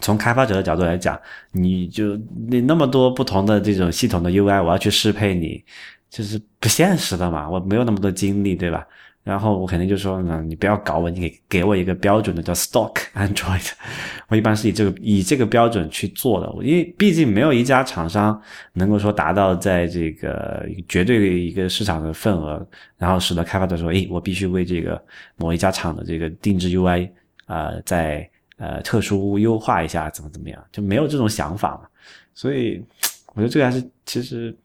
[0.00, 2.16] 从开发者的角度来讲，你就
[2.48, 5.64] 你那么多不同的这种系统的 UI，我要去适配你，
[6.08, 8.86] 就是不现实的嘛，我没有那么多精力，对吧？
[9.26, 13.72] 然后我肯定就说，嗯，你不要搞我，你给给我一个标准的叫 Stock Android，
[14.28, 18.40] 我一般是以这个以这个标准去做的，因为毕竟没有一家厂商
[18.74, 22.64] 能够说达到在这个绝对的一个市场的份额，
[22.98, 27.10] 然后使得开发者说，诶，我必须为这个某一家厂的这个定制 UI
[27.46, 31.88] 啊、呃，在呃特殊优化一下，怎么怎么样，就没有这种想法嘛。
[32.32, 32.80] 所以
[33.34, 34.56] 我觉得这个还是其实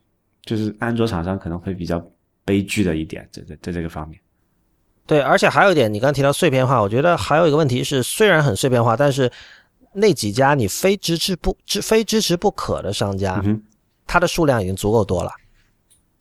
[0.43, 1.99] 就是安卓厂商可能会比较
[2.45, 4.21] 悲剧的一点，在在在这个方面。
[5.11, 9.29] 对，而且还有一点，你刚刚提到碎片化，我觉得还有一个问题是，虽然很碎片化，但是
[9.91, 13.61] 那几家你非支持不支非支持不可的商家，嗯，
[14.07, 15.29] 它的数量已经足够多了。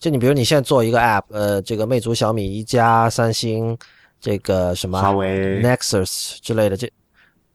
[0.00, 3.78] 就你比如你现在做一个 App，呃，这个魅族、小米、一加、三星，
[4.20, 6.92] 这个什么华为 Nexus 之类的，这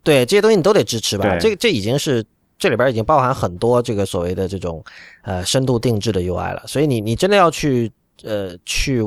[0.05, 1.37] 对这些东西你都得支持吧？
[1.37, 2.25] 这个这已经是
[2.57, 4.81] 这里边已经包含很多这个所谓的这种
[5.23, 7.91] 呃深度定制的 UI 了，所以你你真的要去
[8.23, 9.03] 呃去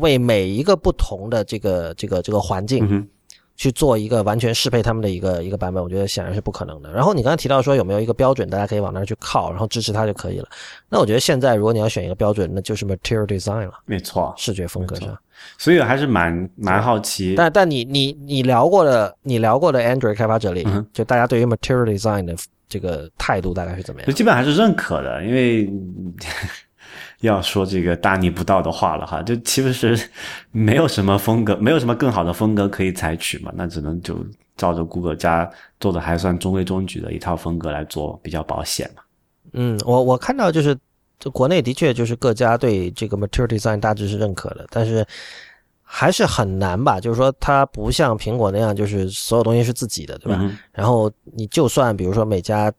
[0.00, 3.08] 为每一个不同的这个这个这个环境
[3.56, 6.90] 去做一个完全适配他们的一个一个版本，我觉得显然是不可能的。
[6.92, 10.48] 然后你刚才提到说有没有一个标准，大家可以往那儿去靠，然后支持它就可以了。
[10.88, 14.34] 那我觉得现在如果你要选一个标准，那就是 Material Design 了，没错。
[14.36, 15.16] 视觉风格上。
[15.56, 22.34] 所以我还是蛮蛮好奇，但但你你你聊过的你聊过的 Android 开发者里，嗯就大家对于 Material Design 的
[22.68, 24.06] 这个态度大概是怎么样？
[24.08, 26.12] 就基本还是认可的，因为嗯
[27.20, 30.08] 要说这个大逆不道的话了哈，就其实是
[30.50, 34.16] 没有什么风格，没有什么更好的风格可以采取嘛，那只能就
[34.56, 39.02] 照着谷歌家做的还算中规中矩的一套风格来做，比较保险嘛。
[39.52, 40.76] 嗯，我我看到就是，
[41.18, 45.06] 就国内的确就是各家对这个 Material Design 大致是认可的，但是
[45.82, 46.98] 还是很难吧？
[46.98, 50.38] 就是说它不像苹果那样，就是所有东西是自己的，对吧？
[50.40, 52.72] 嗯然后你就算比如说每家，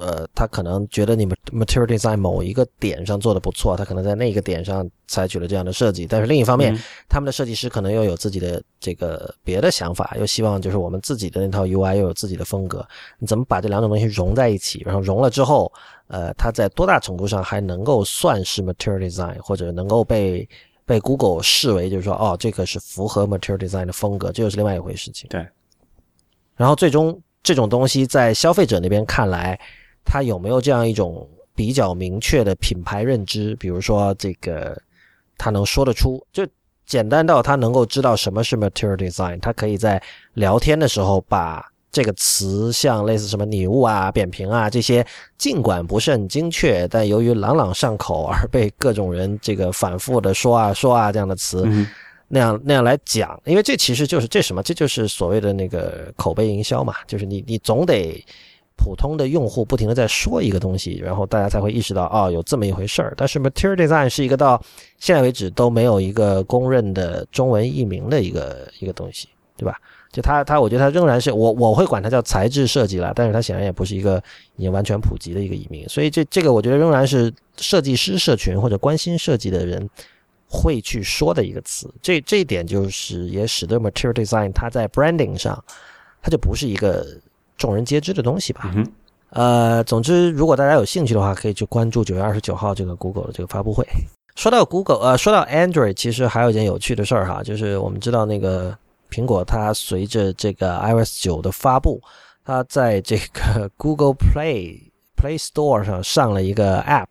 [0.00, 6.78] 呃，他可能觉得你们 material design 某一个点上做的不错，他可能在那个点上采取了这样的设计，但是另一方面，嗯
[7.08, 12.86] 他们的设计师可能又有自己的这个别的想法，又希望就是我们自己的那套 UI 又有自己的风格，
[13.18, 14.82] 你怎么把这两种东西融在一起？
[14.84, 15.72] 然后融了之后，
[16.08, 20.48] 呃，它在多大程度上还能够算是 material design，或者能够被
[20.84, 25.28] 被 Google 视为就是说，哦，这个是符合 material design 的风格，这又是另外一回事情。
[25.30, 25.46] 对，
[26.54, 29.58] 然后最终这种东西在消费者那边看来，
[30.06, 33.54] 它有没有这样一种比较明确的品牌认知？
[33.56, 34.80] 比如说这个，
[35.36, 36.46] 他能说得出，就
[36.86, 40.00] 简单到他能够知道什么是 material design，他可以在
[40.34, 45.04] 聊天的时候把这个词，像类似什么拟物啊、扁平啊这些，
[45.36, 51.86] 尽管不是很精确，但由于朗朗上口而被各种人这个反复的说啊说啊这样的词，嗯
[52.28, 58.22] 那样那样来讲，因为这其实就是这什么，这就是所谓的那个口碑营销嘛，就是你你总得
[58.76, 63.14] 普通的用户不停的在说一个东西，然后大家才会意识到哦有这么一回事儿。
[63.16, 64.62] 但是 material design 是一个到
[64.98, 69.76] 现在为止都没有一个公认的中文译名的一个一个东西，对吧？
[70.12, 74.22] 就它它，我觉得它仍然是我我会管它叫材质设计了，但是它显然也不是一个
[74.56, 79.90] 已经完全普及的一个译名，所以这这个我觉得仍然是设计师社群或者关心设计的人
[80.48, 81.92] 会去说的一个词。
[82.00, 85.62] 这这一点就是也使得 material design 它在 branding 上，
[86.22, 87.06] 它就不是一个
[87.56, 88.70] 众人皆知的东西吧。
[88.74, 88.86] 嗯，
[89.30, 93.86] 呃，总之，如果大家有兴趣的话，可以去关注九月二十九号这个 Google 的这个发布会。
[94.36, 98.76] 说到 Google，呃，说到 Android，其实还有一件有趣的事儿哈，就是我们知道那个
[99.10, 102.00] 苹果它随着这个 iOS 九的发布，
[102.44, 104.78] 它在这个 Google Play
[105.16, 107.06] Play Store 上上了一个 App，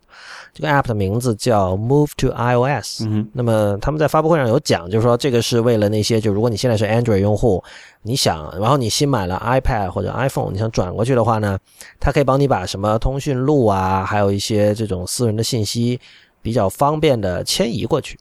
[0.54, 3.04] 这个 App 的名字叫 Move to iOS。
[3.06, 7.64] 嗯那么他们在发布会上有讲，就是说这个是为了那些，就如果你现在是 Android 用户，
[8.04, 11.58] 你想，然后你新买了 iPad 或者 iPhone，你想转过去的话呢，
[12.00, 16.00] 它可以帮你把什么通讯录啊，还有一些这种私人的信息
[16.42, 18.18] 比较方便的迁移过去。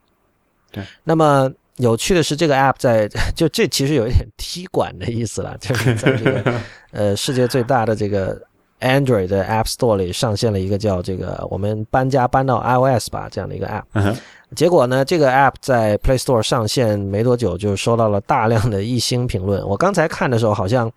[0.72, 8.40] 对，那么有趣的是，这个 App 在 就这其实有一点踢馆的意思了，就是在这个呃世界最大的这个
[8.84, 13.82] Android 的 App Store 里上线了一个叫这个我们搬家搬到 iOS 吧这样的一个 App。
[13.94, 14.14] 嗯，
[14.54, 19.66] 结果呢，这个 App 在 Play Store 上线没多久，就收到了大量的一星评论。
[19.66, 20.92] 我刚才看的时候，好像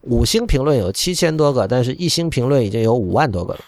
[0.00, 3.60] 五星评论有七千多个，但是一星评论已经有五万多个了。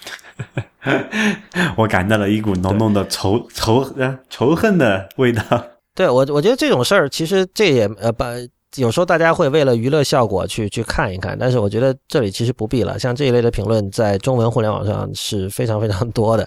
[1.76, 5.42] 我感到了一股浓浓的仇仇呃仇恨的味道。
[5.94, 8.26] 对我，我觉得这种事儿其实这也呃把。
[8.76, 12.98] 有时候大家会为了娱乐效果去去看一看，但是我觉得这里其实不必了。
[12.98, 16.46] 像这一类的评论在中文互联网上是非常非常多的，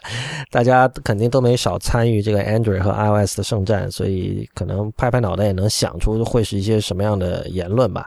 [0.52, 8.06] 大家肯定都没少参与这个 Android 和 iOS 的圣战，所以可能拍拍脑袋也能想出会是一些什么样的言论吧。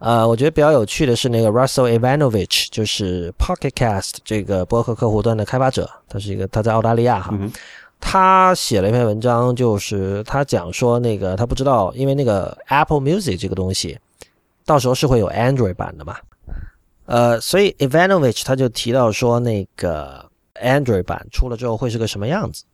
[0.00, 7.30] 呃，我觉得比较有趣的是那个 Russell Ivanovich，就是 Pocket Cast 这个播客客户端的开发者，他是一个他在澳大利亚哈。
[7.32, 7.50] 嗯
[8.06, 13.98] 他写了一篇文章，就是他讲说那个他不知道，因为那个 Apple Music 这个东西，
[14.66, 16.18] 到时候是会有 Android 版的嘛，
[17.06, 20.30] 呃，所以 Ivanovich 他就提到说那个
[20.62, 22.64] Android 版出了之后会是个什么样子，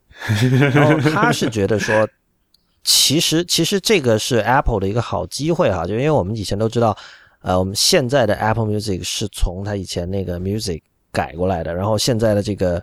[0.74, 2.06] 然后他是觉得说，
[2.84, 6.94] 其实其实这个是 Apple 的一个好机会哈，就因为我们以前都知道，
[7.42, 12.82] 呃，我们现在的 Apple Music 是从他以前那个 Music 改过来的，然后现在的这个。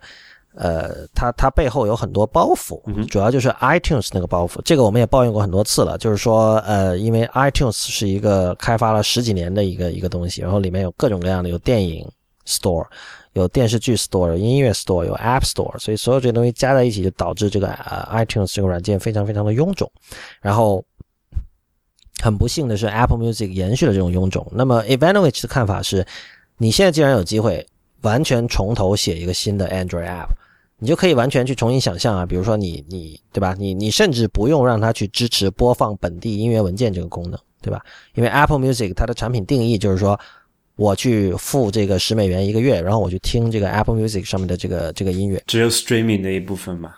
[0.59, 4.59] 呃，它它背后有很多包袱，主要就是 iTunes 那个包袱。
[4.65, 12.03] 这个我们也抱怨过很多次了，就是说，呃，因为 iTunes 是一个开发了十几年的一个一个东西，然后里面有各种各样的，有电影
[12.47, 12.87] Store，
[13.33, 19.87] 有电视剧 Store，有音乐 Store，有 App Store，所以所有这些东西加在一起，就导致这个呃 iTunes 这个软件非常非常的臃肿。
[20.41, 20.83] 然后
[22.23, 24.43] 很不幸的是，Apple Music 延续了这种臃肿。
[24.51, 26.03] 那么 Ivanovich 的看法是，
[26.57, 27.63] 你现在既然有机会
[28.01, 30.29] 完全从头写一个新的 Android App。
[30.79, 33.55] 你就可以完全去重新想象啊，比如说你你对吧？
[33.57, 37.81] 你你甚至不用让它去支持播放本地音乐文件这个功能，对吧？
[38.13, 40.19] 因为 Apple Music 它的产品定义就是说，
[40.75, 46.93] 我去付这个十美元一个月，然后我去听这个 Apple Music 上面的这个这个音乐，只有 streaming 的一部分嘛？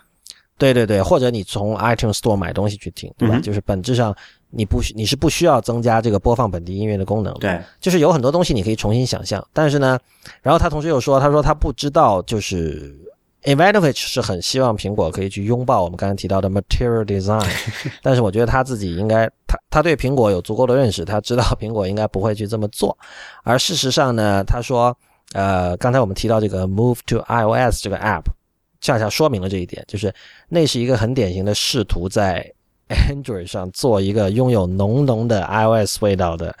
[0.58, 3.36] 对对对，或者你从 iTunes Store 买东西去听，对吧？
[3.38, 4.14] 嗯、就是本质上
[4.50, 9.98] 你不你是不需要增加这个播放本地音乐的功能，对，就是有很多东西你可以重新想象，但是呢，
[10.42, 12.94] 然后他同时又说，他说他不知道就是。
[13.44, 17.48] Ivanovich 是很希望苹果可以去拥抱我们刚才提到的 Material Design，
[18.02, 22.96] 但是我觉得他自己应该，他他对苹果有足够的认识，他知道苹果应该不会去这么做。
[23.42, 24.94] 而事实上呢，他说，
[25.32, 28.24] 呃，刚才我们提到这个 Move to iOS 这个 App，
[28.82, 30.14] 恰恰说明了这一点，就是
[30.50, 32.46] 那是一个很典型的试图在
[32.88, 36.54] Android 上做一个拥有浓浓的 iOS 味道的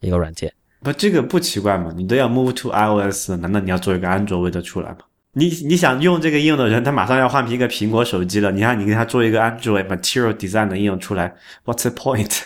[0.00, 0.52] 一个软件。
[0.82, 1.94] 不，这个不奇怪嘛？
[1.96, 4.98] 你都要 Move to iOS，难道你要做一个安卓味的出来吗？
[5.32, 8.50] 你你想用这个应用的人，他马上要换一个苹果手机了。
[8.50, 12.42] 你看，你给他做一个 Android Material Design 的应用出来，What's the point？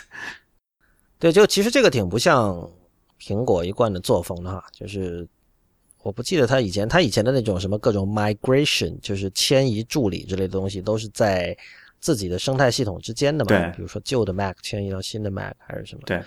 [1.18, 2.70] 对，就其实这个挺不像
[3.18, 4.62] 苹果一贯的作风的哈。
[4.70, 5.26] 就是
[6.02, 11.56] 我不记得他以前他以前的那种什么各种 migration，就是迁移助理之类的东西，都是在
[12.00, 13.48] 自己的生态系统之间的嘛。
[13.48, 16.02] 对，比如说旧的 Mac 迁移到新的 Mac 还是什么。
[16.04, 16.22] 对。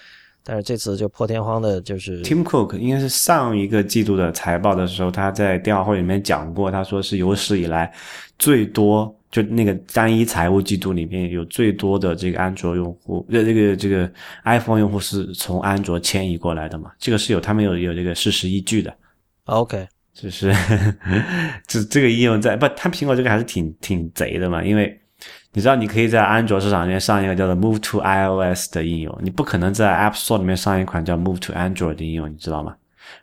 [0.50, 7.94] 但是这次就破天荒的，就是 Tim Cook 应该是上一个季度的财报的时候，他在电话会里面讲过，他说是有史以来
[8.40, 14.10] 最多，就那个单一财务季度里面有最多的这个安卓用户，这这个这个
[14.46, 16.94] iPhone 用户是从安卓迁移过来的嘛？
[16.98, 18.96] 这个是有他们有有这个事实依据的。
[19.48, 20.56] OK，就是
[21.68, 24.98] 这这个应用在不，他苹果这个还是挺挺贼的嘛，因为。
[25.58, 32.76] 你知道，你可以在安卓市场里面上一个叫做 Move to iOS 的应用，你不可能在 App Store 里面上一款叫 Move to Android 的应用，你知道吗？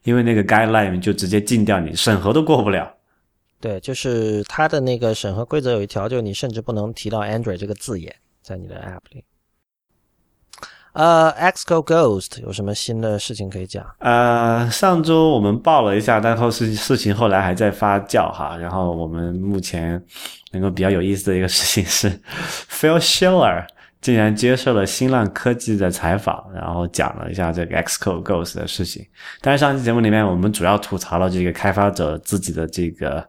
[0.02, 2.92] 因为那个 guideline 就直接禁掉你，审核都过不了。
[3.60, 9.22] 对，就是它的那个审核规则有一条，就是你甚至不能提到 Android 这个字眼在你的 App 里。
[10.94, 13.84] 呃，Exco Ghost 有什么新的事情可以讲？
[13.98, 18.56] 呃，上周我们报了一下，但后事事情后来还在发酵哈。
[18.56, 20.00] 然后我们目前
[20.52, 22.08] 能够比较有意思的一个事情是，
[22.70, 23.66] Phil Schiller
[24.00, 29.04] 竟然接受了新浪科技的采访，然后讲了一下这个 XGO Ghost 的事情。
[29.40, 33.26] 但是上期节目里面我们主要吐槽了这个开发者自己的这个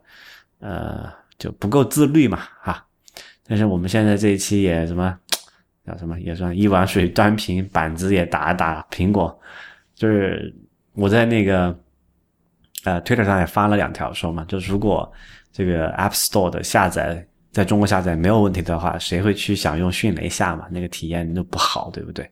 [0.59, 2.85] 呃就不够自律嘛哈。
[3.47, 5.17] 但是我们现在这一期也什么？
[5.85, 9.37] 叫什么也算一碗水端平，板子也打打苹果。
[9.93, 10.53] 就是
[10.93, 11.77] 我在那个
[12.83, 15.11] 呃，Twitter 上也发了两条说嘛，就如果
[15.51, 20.67] 这个 App Store 的下载在中国下载没有问题的话，谁会去想用迅雷下嘛？
[20.69, 22.29] 那个体验又不好，对不对？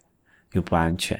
[0.51, 1.17] 又不安全。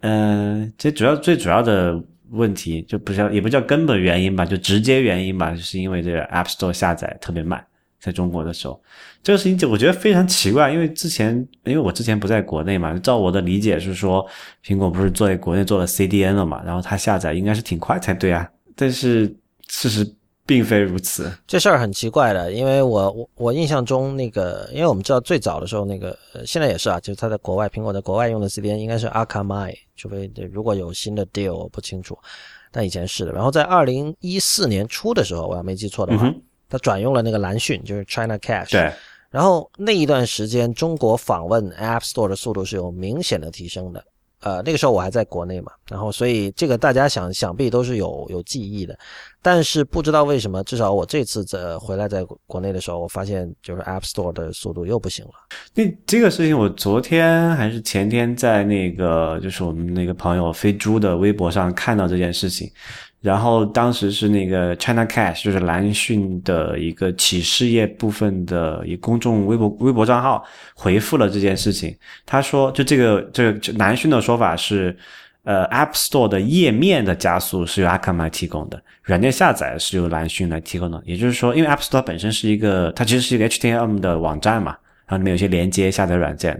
[0.00, 2.00] 嗯，这主要最主要的
[2.30, 7.64] 问题就不叫也不叫根本原因吧，就直接原因吧，就是因为这个 App Store 下载特别慢，
[8.02, 8.82] 在中国的时候，
[9.22, 11.32] 这个事情就我觉得非常奇怪，因为之前
[11.64, 14.26] 因为我之前不在国内嘛，照我的理解是说，
[14.66, 19.32] 苹果不是作为国内做了 CDN 了嘛，然后它下载应该是挺快才对啊，但是
[19.68, 20.04] 事实
[20.44, 21.32] 并非如此。
[21.46, 32.18] 这事儿很奇怪的，因为我我我印象中那个，因为我们知道最早的时候那个，呃现在也是啊，就是它在国外，苹果在国外用的 CDN 应该是 Akamai，除非如果有新的 deal 我不清楚，
[32.72, 33.30] 但以前是的。
[33.30, 36.28] 然后在二零一四年初的时候，我要没记错的话，
[36.72, 38.70] 它转用了那个蓝讯，就是 China Cache。
[38.70, 38.90] 对。
[39.30, 44.02] 然后那一段时间，中国访问 App Store 的速度是有明显的提升的。
[44.40, 48.98] 呃，那个时候我还在国内嘛，然后所以这个大家想想必都是有有记忆的，
[49.40, 55.32] 但是不知道为什么，至少我这次在回来在国内的时候，我发现就是 App Store 的速度又不行了。
[55.74, 62.68] 那这个事情，我昨天还是前天在那个就是我们那个朋友飞猪的微博上看到这件事情。
[63.22, 70.44] 然后当时是那个 China Cash，就是蓝讯的一个企事业部分的一公众微博微博账号
[70.74, 71.96] 回复了这件事情。
[72.26, 74.96] 他说，就这个这个蓝讯的说法是，
[75.44, 81.00] 呃，App Store 的页面的加速是由 Akamai 提供的，软件下载是由蓝讯来提供的。
[81.06, 86.50] 也就是说，因为 App Store 本身是一个，它其实是一个 HTML 的网站嘛，然后里面有些连接下载软件。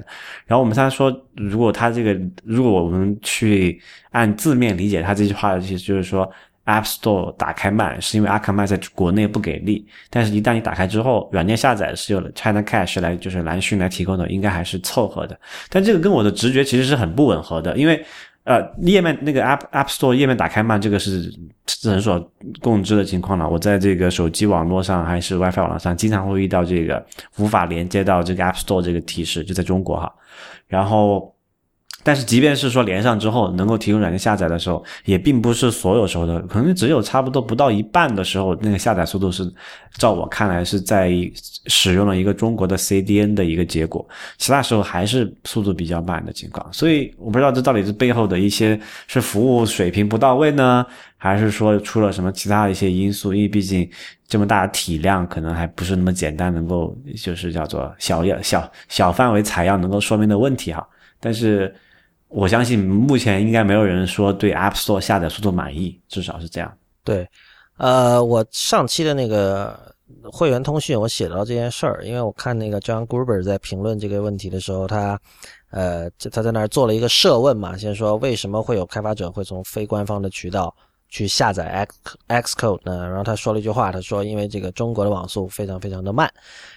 [0.46, 3.80] 然后我们他说，如果他这个，如果我们去
[4.12, 6.30] 按字面理解他这句话的意思，就是说。
[6.64, 9.84] App Store 打开慢，是因为 Akamai 在国内不给力。
[10.08, 15.38] 但是，一旦你打开之后，软件下载是由 China Cache 来，就是蓝讯来提供的，应该还是凑合的。
[15.68, 18.04] 但这个跟我的直觉其实是很不吻合的，因为
[18.44, 21.32] 呃，页面那个 App App Store 页面打开慢，这个是
[21.82, 23.48] 人所共知的情况了。
[23.48, 27.04] 我在这个手机网络上还是 WiFi 网络上，经常会遇到这个
[27.38, 30.12] 无法连接到这个 App Store 这个提示，就在中国哈。
[30.68, 31.34] 然后。
[32.04, 39.48] 但是，即便是说连上之后能够提供软件下载的时候，也并不是所有时候的，可能只有差不多不到一半的时候，那个下载速度是，
[39.98, 41.12] 照我看来是在
[41.66, 44.04] 使用了一个中国的 CDN 的一个结果，
[44.36, 46.68] 其他时候还是速度比较慢的情况。
[46.72, 48.76] 所以我不知道这到底是背后的一些
[49.06, 50.84] 是服务水平不到位呢，
[51.16, 53.32] 还是说出了什么其他的一些因素？
[53.32, 53.88] 因为毕竟
[54.26, 60.84] 这么大的体量，可能还不是那么简单能够就是叫做小样小小范围采样能够说明的问题哈。
[61.20, 61.72] 但是。
[62.32, 66.72] 我相信目前应该没有人说对 App Store 下载速度满意，至少是这样。
[67.04, 67.28] 对，
[67.76, 75.20] 呃，我上期的那个会员通讯我写到这件事儿，因为我看那个 John Gruber 在评论这个问题的时候，他
[75.70, 80.74] 呃，他在那儿做了一个设问嘛，先说为什么会有开发者会从非官方的渠道。
[81.12, 81.86] 去下载
[82.26, 83.06] X Xcode 呢？
[83.06, 86.32] 然后他说了一句话，他说：“因为这个中国的网速非常非常的慢。”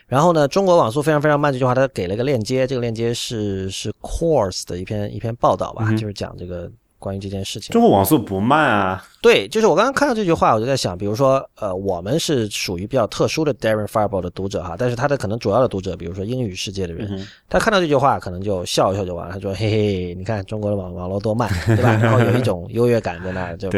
[0.07, 6.69] 然后呢，中国网速非常非常慢这句话，他给了一个链接，这个链接是是 Course 的一篇一篇报道吧，就是讲这个。
[7.05, 9.05] 关于这件事情，中国网速不慢啊。
[9.21, 19.33] 对，就是我刚刚看到这句话，我就在想，比如说，呃，我们是属于比较特殊的 Darren Fireball 的读者哈，但是他的可能主要的读者，比如说英语世界的人，他看到这句话可能就笑一笑就完了。
[19.33, 23.69] 他说：“嘿嘿，你看中国的网网络多慢， 对吧？”然后有一种优越感在那儿，就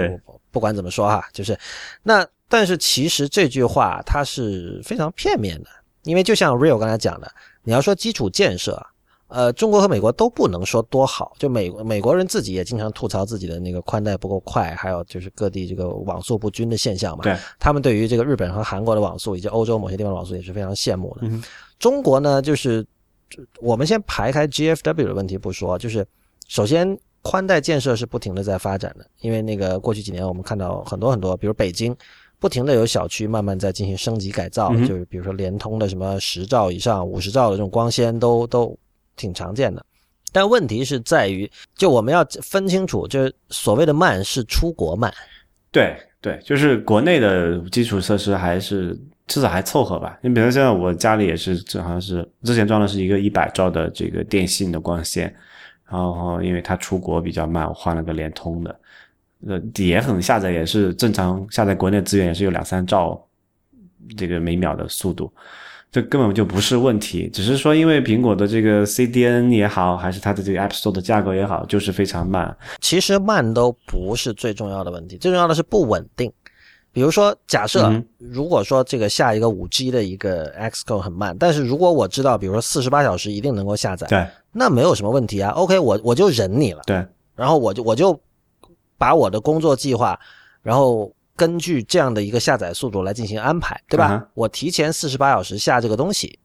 [0.51, 1.57] 不管怎么说哈，就是
[2.03, 2.25] 那。
[2.49, 5.69] 但是其实这句话它是非常片面的，
[6.03, 7.29] 因为就像 Real 刚才讲的，
[7.61, 8.81] 你要说基础建设。
[9.29, 17.23] 呃，中国和美国都不能说多好，就美美国人自己也经常吐槽自己的那个宽带不够快，还有就是各地这个网速不均的现象嘛。
[17.23, 21.27] 对，他们对于这个日本和韩国的网速以及欧洲某些地方的网速也是非常羡慕的。
[21.77, 22.85] 中国呢，就是
[23.59, 26.07] 我们先排开 GFW 的问题不说，就是
[26.47, 31.93] 首先宽带建设是不停的在发展的，因为那个过去几年我们看到很多很多，比如北京
[32.39, 38.73] 不停的有小区慢慢在进行升级改造，就是比如说联通的什么十兆以上、五十兆的这种光纤都都。
[39.17, 39.85] 挺常见的，
[40.31, 45.13] 但问题是在于，就我们要分清楚，就是所谓的慢是出国慢，
[45.71, 48.97] 对对，就是国内的基础设施还是
[49.27, 50.17] 至少还凑合吧。
[50.21, 55.33] 你比如现在我家里也是，这好像是之前装的是一个一百兆的这个电信的光纤，
[55.89, 58.79] 然后因为它出国比较慢，我换了个联通的，
[59.47, 63.19] 呃也很下载，也是正常下载国内资源也是有两三兆
[64.15, 65.31] 这个每秒的速度。
[65.89, 72.55] 这根本就不是问题，只是说因为苹果的这个 CDN 也好，还是它的这个 App Store 的价格也好，就是非常慢。
[72.81, 76.31] 其实慢都不是最重要的问题，最重要的是不稳定。
[76.91, 85.51] 比如说，假设如果说这个下一个五 G 的一个 Xcode 很慢，但是如果我知道，比如说四十八小时一定能够下载，对，那没有什么问题啊。
[85.51, 86.81] OK，我我就忍你了。
[86.85, 88.19] 对，然后我就我就
[88.97, 90.19] 把我的工作计划，
[90.61, 91.11] 然后。
[91.37, 94.09] 根据这样的一个下载速度来进行安排，对吧？
[94.11, 96.37] 嗯我提前四十八小时下这个东西，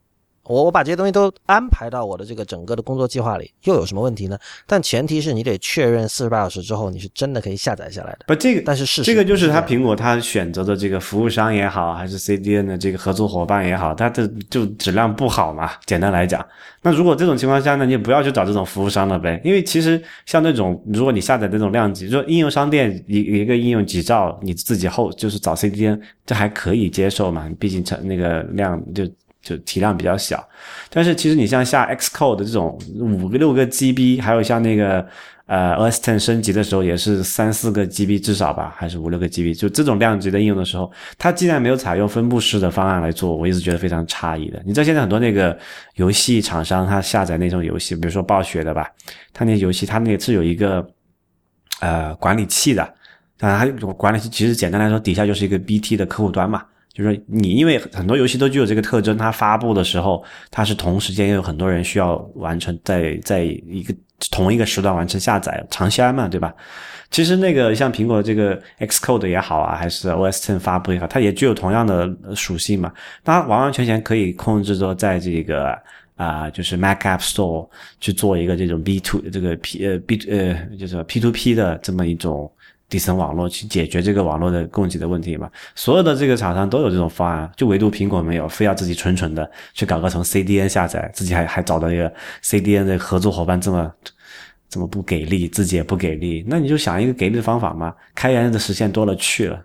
[0.53, 4.38] 我我把这些东西都安排到我的这个整个的工作计划里，又有什么问题呢？
[4.66, 8.26] 但前提是你得确认四十八小时之后你是真的可以下载下来的。
[8.26, 15.70] 不，这个但是事实这个就是他苹果他选择的这个服务商也好，还是 CDN 的这个合作伙伴也好，它的就质量不好嘛。
[15.86, 16.46] 简单来讲，
[16.82, 29.09] 那如果这种情况下呢，你就不要去找这种服务商了呗，因为其实像那种如果你下载那种量级，就应用商店一一个应用几兆，你自己后就是找 CDN，这还可以接受嘛，毕竟成那个量就。
[29.43, 30.49] 就体量比较小，
[30.88, 35.05] 但是其实你像下 Xcode 的这种五个六个 GB，还有像那个
[35.47, 44.62] 呃 OS Ten 升级的时候也是三四个 GB 至少吧，还是五六个 GB，就这种量级的应用的时候，它既然没有采用分布式的方案来做，我一直觉得非常诧异的。
[44.64, 45.59] 你知道现在很多那个
[45.97, 48.88] 游戏厂商，它下载那种游戏，比如说暴雪的吧，
[49.32, 50.86] 它那游戏它那是有一个
[51.80, 52.95] 呃管理器的，
[53.36, 56.62] 当然它管理器其实简单来说底下就是一个 BT 的客户端嘛。
[56.95, 63.95] 就是你，因为很多游戏都具有这个特征，它发布的时候，它是同时间有很多人需要完成在在一个
[64.30, 66.53] 同一个时段完成下载，尝鲜嘛，对吧？
[67.11, 72.93] 其实那个像苹果这个 Xcode 也好啊，还是 OS Ten 发布也好，它也具有同样的属性嘛，
[73.24, 75.74] 它完完全全可以控制说在这个
[76.16, 77.66] 啊、就是 Mac App Store
[78.01, 82.53] 去做一个这种 B to 这个 P 呃 B 呃就是 P to P 的这么一种。
[82.93, 85.51] 底层网络去解决这个网络的供给的问题嘛？
[85.74, 92.12] 所有的这个厂商都有这种方案，就唯独苹果没有，非要自己纯纯的去搞个从 CDN 下载，自己还还找到一个
[92.43, 93.90] CDN 的合作伙伴这么
[94.68, 97.95] 这么不给力，自己也不给力，那你就想一个给力的方法嘛？
[98.14, 99.64] 开源的实现多了去了。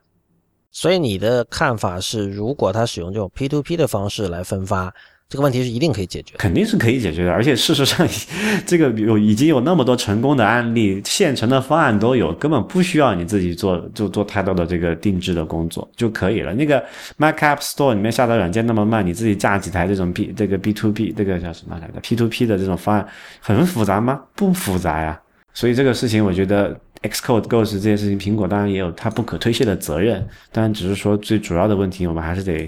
[0.72, 4.94] 所以你的看法是，如果他使用这种 P to P 的方式来分发，
[5.30, 6.36] 这个问题是一定可以解决。
[6.38, 8.08] 肯定是可以解决的，而且事实上，
[8.66, 16.54] 这个有已经有那么多成功的案例，现成的方案都有，根本不需要你自己做就做太多的这个定制的工作就可以了。
[16.54, 16.82] 那个
[17.18, 23.06] Mac App Store 里面下载软件那么慢，你自己架几台这种 B 这个 B to B 这个叫什么来着 P to P 的这种方案
[23.42, 24.22] 很复杂吗？
[24.34, 25.20] 不复杂呀。
[25.54, 32.66] 所以这个事情，我觉得 Xcode Ghost 这件事情，苹果当然也有它不可推卸的责任，当然只是说最主要的问题，我们还是得。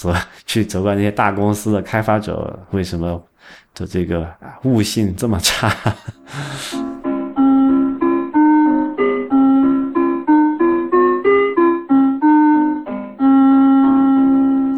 [0.00, 0.14] 责
[0.46, 3.22] 去责怪那些大公司的开发者为什么
[3.74, 4.26] 的这个
[4.64, 5.70] 悟性这么差。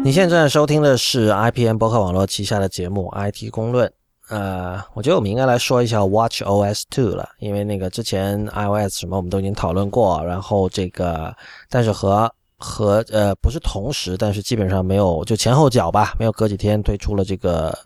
[0.03, 3.87] 你现在正在收听的是 IPM 博客网络旗下的节目《IT 公论》。
[4.29, 11.33] 呃，我觉得我们应该来说一下 Watch OS 2了，因为那个之前 iOS 什么我们都已经讨论过，然后这个
[11.69, 12.29] 但是和
[12.63, 17.77] 和呃不是同时，但是基本上没有就前后脚吧，没有隔几天推出了这个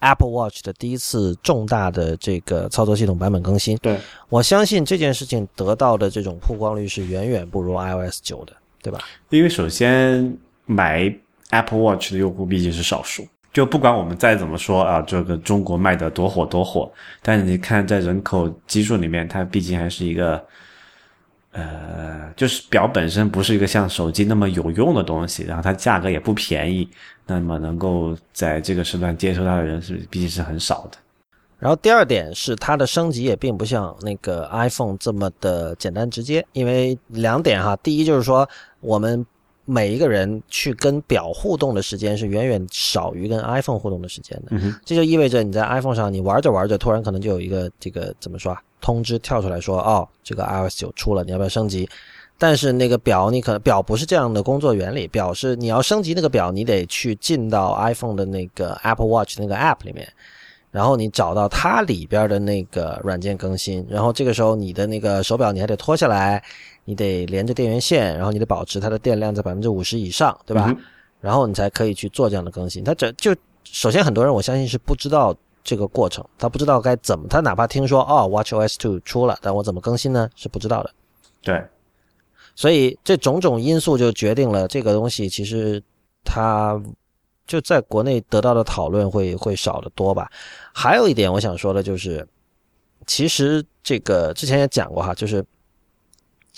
[0.00, 3.78] Apple Watch 的第一次重大的这个操作系统版本更新。
[3.78, 3.98] 对，
[4.28, 8.52] 我相信这件事情得到的这种曝光率是远远不如 iOS 九的，
[8.82, 9.00] 对吧？
[9.30, 11.10] 因为首先买
[11.48, 20.44] Apple Watch 的用户毕竟是少数，就不管我们再怎么说啊，这个中国卖的多火多火，但是你看在人口基数里面，它毕竟还是一个。
[21.58, 26.88] 呃，就是表本身不是一个像手机那么有用的东西，然后它价格也不便宜，
[27.26, 30.98] 那么能够在这个时段接受它的人是毕竟是很少的。
[31.58, 38.48] 然后第二点是它的升级也并不像那个 iPhone 这么的简单直接，因为两点哈，第一就是说
[38.78, 39.26] 我们
[39.64, 48.62] 每一个人去跟表互动的时间是远远少于跟 iPhone 互动的时间的，嗯这就意味着你在 iPhone 上你玩着玩着，突然可能就有一个这个怎么说啊？
[48.80, 51.88] 通知跳出来说，哦，这个 iOS 九出了，你要不要升级？
[52.40, 60.08] 但是那个表，你可能表不是这样的工作原理，表是你要升级那个表，你得去进到 iPhone 的那个 Apple Watch 那个 App 里面，
[60.70, 66.40] 然后你找到它里边的那个软件更新，然后这个时候你的那个手表你还得脱下来，
[66.84, 70.66] 你得连着电源线，然后你得保持它的电量在百分之五十以上，对吧？
[70.68, 70.76] 嗯
[71.20, 72.84] 然后你才可以去做这样的更新。
[72.84, 75.34] 它这就首先很多人我相信是不知道。
[75.68, 80.26] 这个过程，他不知道该怎么，他哪怕听说哦，WatchOS Two 出了，但我怎么更新呢？
[80.34, 80.90] 是不知道的。
[81.42, 81.62] 对，
[82.56, 85.82] 所以这种种因素就决定了这个东西其实
[86.24, 86.80] 它
[87.46, 90.30] 就在国内得到的讨论会会少得多吧。
[90.72, 92.26] 还有一点我想说的就是，
[93.06, 95.44] 其实这个之前也讲过哈，就是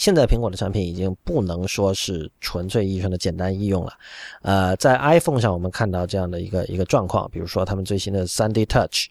[0.01, 3.93] 现在苹果的产品已经不能说是纯粹意义上的简单易用了。
[4.41, 9.09] 呃，在 iPhone 上我们看到这样的一个一个状况，比如说他们最新的 3D Touch。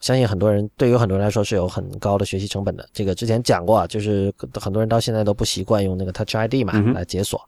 [0.00, 2.84] 相信很多人对于很多人来说是有很高的学习成本的。
[2.92, 7.40] 这个之前讲过啊，就是很多人到现在都不习惯用那个 Touch ID 嘛来解锁。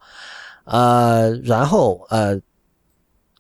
[0.63, 2.41] 呃，然后呃，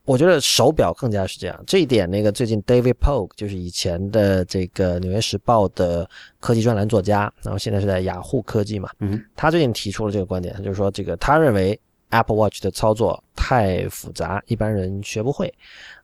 [0.04, 1.64] 我觉得手表更加是这样。
[1.66, 6.08] 这一点，那个最近 David Pogue 就是以前的这个《纽约时报》的
[6.40, 11.78] 科技专栏作家，然后现在是在雅虎科技嘛，嗯，他最近提出了这个观点，他就是说这个他认为
[12.10, 15.52] Apple Watch 的操作太复杂，一般人学不会。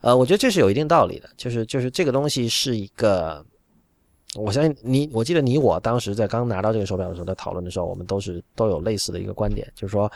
[0.00, 3.44] 呃，我觉得这是有一定道理的，就是就是这个东西是一个，
[4.34, 10.10] 我相信你，我记得你我当时在刚拿到这个手表的时候，在讨论的时候，我们都是都有类似的一个观点，就是说。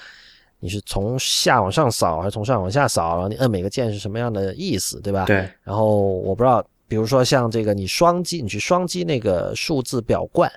[0.64, 3.12] 你是从下往上扫还是从上往下扫？
[3.16, 5.26] 然后你摁每个键是什么样的意思，对吧？
[5.26, 5.46] 对。
[5.62, 10.50] 然后我不知道，比如说像这个，你双击，你去双击那个数字表冠，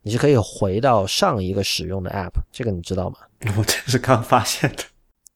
[0.00, 3.18] 你是可以回到上一个使用的 App，这个你知道吗？
[3.58, 4.84] 我这是刚发现的。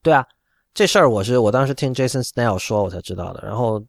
[0.00, 0.26] 对啊，
[0.72, 3.42] 这事儿我是我当时听 Jason Snell 说，我才知道的。
[3.46, 3.84] 然后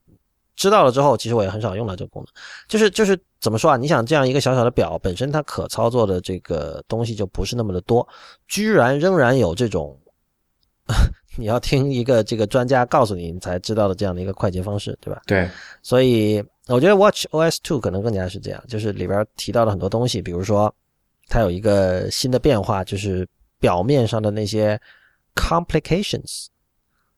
[0.57, 2.33] 知道了之后，其实我也很少用到这个功能。
[2.67, 3.77] 就是就是怎么说啊？
[3.77, 8.05] 你想这样一个小小的表，本身它可操作的这个东西就不是那么的多，
[8.49, 9.97] 居然仍然有这种。
[11.37, 15.21] 你要听一个这个专家告诉你，你才知道的这样的一个快捷方式，对吧？
[15.27, 15.47] 对，
[15.83, 20.73] 所以我觉得 Watch OS Two 可能更加是这样，就是里边提到了很多东西，比如说
[21.27, 23.27] 它有一个新的变化，就是
[23.59, 24.79] 表面上的那些
[25.35, 26.47] complications。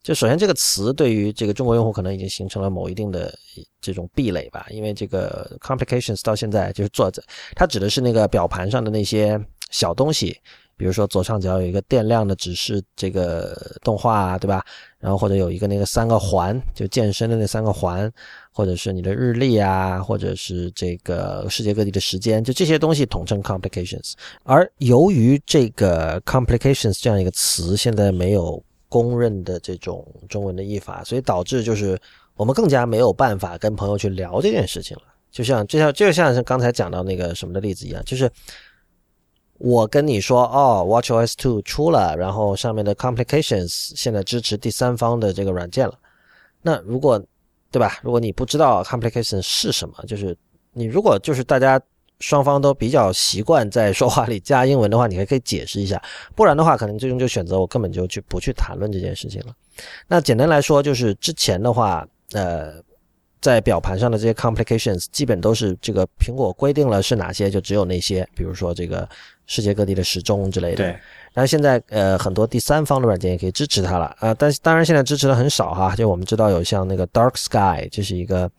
[0.02, 3.34] 就首先这个词对于这个中国用户可能已经形成了某一定的
[3.80, 7.12] 这种壁垒吧，因为这个 complications 到现在就是做，
[7.56, 9.40] 它指的是那个表盘上的那些
[9.70, 10.38] 小东西。
[10.80, 13.54] 比如说左上角有一个电量的指示，这个
[13.84, 14.64] 动画，啊对吧？
[14.98, 18.10] 然后或者有一个那个三个环，就健身的那三个环，
[18.54, 24.14] 或者是你的日历啊，或者是这个世界各地的时间，就这些东西统称 complications。
[24.44, 32.00] 而由于这个 complications 这样一个词现在没有公认的这种中文的译法，所以导致就是
[32.38, 35.04] 我们更加没有办法跟朋友去聊这件事情了。
[35.30, 38.32] 就像就像就像是刚才讲到那个什么的例子一样，就是。
[39.60, 45.94] 我跟你说哦，WatchOS 2出了，然后上面的 Complications 现在支持第三方的这个软件了。
[46.62, 47.22] 那如果，
[47.70, 48.00] 对吧？
[48.02, 50.36] 如果你不知道 Complications 是什么，就是
[50.72, 51.80] 你如果就是大家
[52.20, 56.02] 双方都比较习惯在说话里加英文的话，你还可以解释一下。
[56.36, 59.54] 不然的话，可能最终就选择我根本就去不去谈论这件事情了。
[60.08, 62.82] 那简单来说，就是之前的话，呃。
[63.42, 69.08] 在表盘上的这些 complications 基本都是这个苹果规定了是哪些，就只有那些，比如说这个
[69.50, 70.78] 世界各地的时钟之类的。
[70.78, 70.86] 对。
[71.34, 75.96] 然后现在呃很多第三方的软件也可以支持它了啊，但是当然现在支持的很少哈。
[75.96, 78.50] 就我们知道有像那个 Dark Sky，这是一个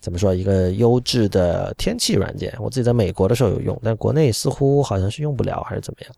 [0.00, 6.12] 怎么说一个优质的天气软件，我自己在美国的时候有用，但国内似乎好像是用不了还是怎么样。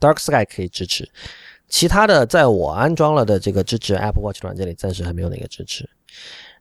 [0.00, 1.08] Dark Sky 可以支持，
[1.68, 5.88] 其他的在我安装了的这个支持 Apple Watch 软件里，暂时还没有哪个支持。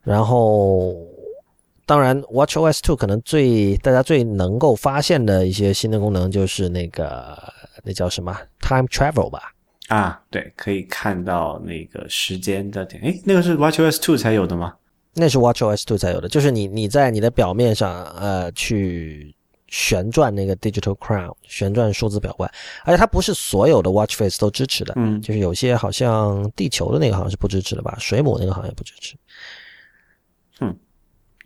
[0.02, 0.96] 然后，
[1.90, 7.36] 当然，WatchOS 2可能最大家最能够发现的一些新的功能，就是那个
[7.84, 9.52] 那叫什么 Time Travel 吧？
[9.88, 13.02] 啊，对，可以看到那个时间的点。
[13.02, 14.76] 诶，那个是 WatchOS 2才有的吗？
[15.16, 19.36] 那是 WatchOS 2才有的，就是你你在你的表面上呃去
[19.68, 22.48] 旋转那个 Digital Crown，旋转数字表冠，
[22.86, 29.16] 而且它不是所有的 Watch Face 都支持的，嗯，就是有些好像地球的那个好像是不支持的吧，水母那个好像也不支持。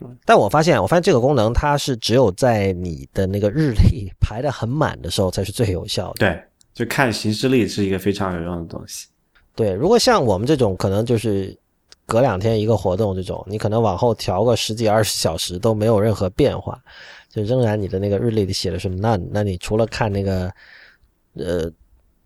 [0.03, 6.15] 嗯，但我发现，我发现这个功能它是只有在你的那个日历排的很满的时候才是最有效的。
[6.19, 6.43] 对，
[6.73, 9.07] 就看行事历是一个非常有用的东西。
[9.55, 11.57] 对，如果像我们这种可能就是
[12.05, 16.79] 隔两天一个活动这种，你可能往后调个十几二十小时都没有任何变化，
[17.29, 20.51] 就仍然你的那个日历里写的是 none，那你除了看那个
[21.35, 21.71] 呃。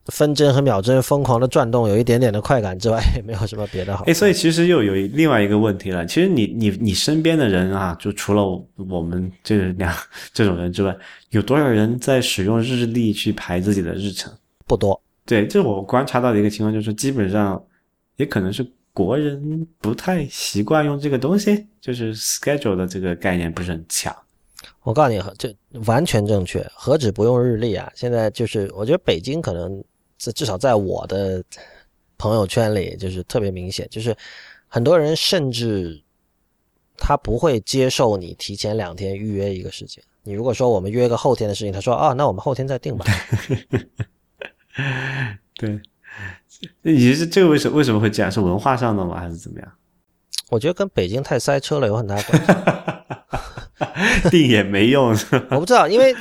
[0.08, 4.06] 分针和秒针疯狂的转动，有一点点的快感之外，也没有什么别的好。
[4.06, 6.06] 哎，所以其实又有另外一个问题了。
[6.06, 8.42] 其实你你你身边的人啊，就除了
[8.90, 9.94] 我们这两
[10.34, 10.96] 这种人之外，
[11.32, 14.32] 有多少人在使用日历去排自己的日程？
[14.66, 15.00] 不多。
[15.26, 17.62] 对，这我观察到的一个情况就是，基本上
[18.16, 24.16] 也可能是国人不太习惯用这个东西，就是 schedule 的这个概念不是很强。
[24.84, 25.54] 我告诉你，这
[25.86, 26.66] 完全正确。
[26.74, 27.92] 何止不用日历啊？
[27.94, 29.84] 现在就是，我觉得北京可能。
[30.18, 31.44] 这至少在我的
[32.18, 34.16] 朋友圈里，就是特别明显，就是
[34.68, 36.02] 很多人甚至
[36.98, 40.02] 他不会接受你提前两天预约一个事情。
[40.24, 43.06] 你如果说我们约个后天的事情，他说啊，那我们后天再定吧。
[45.56, 45.80] 对，
[46.82, 48.32] 你是这个为什么为什么会这样？
[48.32, 49.20] 是文化上的吗？
[49.20, 49.72] 还是怎么样？
[50.50, 52.54] 我觉得跟北京太塞车了有很大关系。
[54.32, 55.16] 定也没用，
[55.52, 56.16] 我不知道，因为。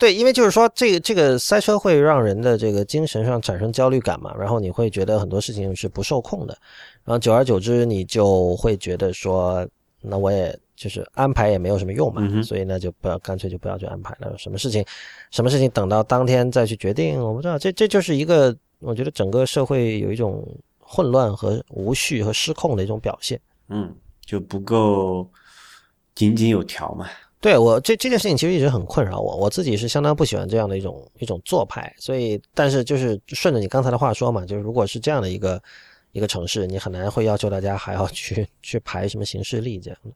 [0.00, 6.56] 对，因为就是说，这个这个塞车会让人的这个精神上产生焦虑感嘛，然后你会觉得很多事情是不受控的，
[7.04, 9.68] 然后久而久之，你就会觉得说，
[10.00, 14.34] 那我也就是安排也没有什么用嘛，所以呢，就不要干脆就不要去安排了。
[14.38, 14.82] 什么事情，
[15.30, 20.42] 什么事情等到当天再去决定，我不知道，这这就是一个我觉得整个社会有一种
[20.78, 23.38] 混乱和无序和失控的一种表现。
[23.68, 23.94] 嗯，
[24.24, 25.28] 就不够
[26.14, 27.06] 井井有条嘛。
[27.40, 35.62] 对我这这件事情其实一直很困扰我，我自己是相当不喜欢这样的一种一种做派，所以但是就是顺着你刚才的话说嘛，就是如果是这样的一个
[36.12, 40.10] 一个城市，你很难会要求大家还要去去排什么行事历这样的。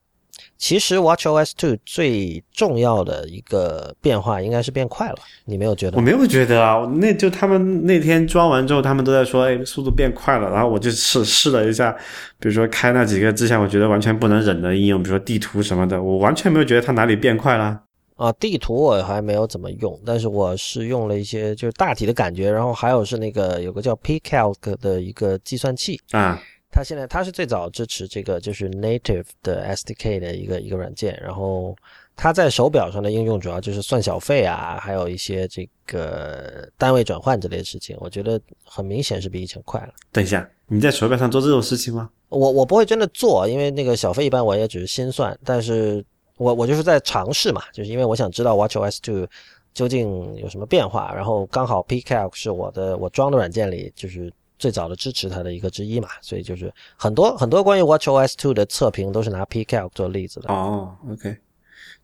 [0.57, 5.97] 其实 WatchOS 2最重要的一个变化应该是变快了，你没有觉得？
[5.97, 10.51] 我没有觉得啊，那就他们那天装完之后，他们都在说，哎，速度变快了。
[10.51, 11.93] 然后我就试试了一下，
[12.39, 17.80] 比如说开那几个之前我觉得完全不能忍的应用，比如说地图什么的，我完全没有觉得它哪里变快了。
[18.16, 26.41] 啊，地图我还没有怎么用，但是我是用了一些就是大体的感觉，然后还有是那个有个叫 Pcalc 的一个计算器，啊，
[26.74, 31.76] 它现在它是最早支持这个就是 native 的 SDK 的一个一个软件，然后
[32.16, 39.94] 它在手表上的应用主要就是算小费啊，还有一些这个单位转换之类的事情，我觉得很明显是比以前快了。
[40.10, 42.10] 等一下，你在手表上做这种事情吗？
[42.28, 46.04] 我我不会真的做，因为那个小费一般我也只是心算，但是
[46.36, 49.28] 我我就是在尝试嘛，就是因为我想知道 WatchOS 2
[49.72, 60.52] 究竟有什么变化，然后刚好 Pcalc 是我的我装的软件里就是最早的支持它的一个之一嘛，所以就是很多很多关于 WatchOS 2的测评都是拿 Pcalc 做例子的。
[60.52, 61.36] 哦，OK。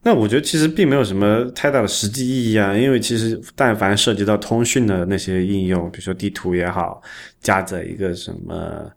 [0.03, 7.03] 那我觉得其实并没有什么太大的实际意义啊，因为其实但凡涉及到通讯的那些应用，比如说地图也好，
[7.41, 8.91] 加载一个什么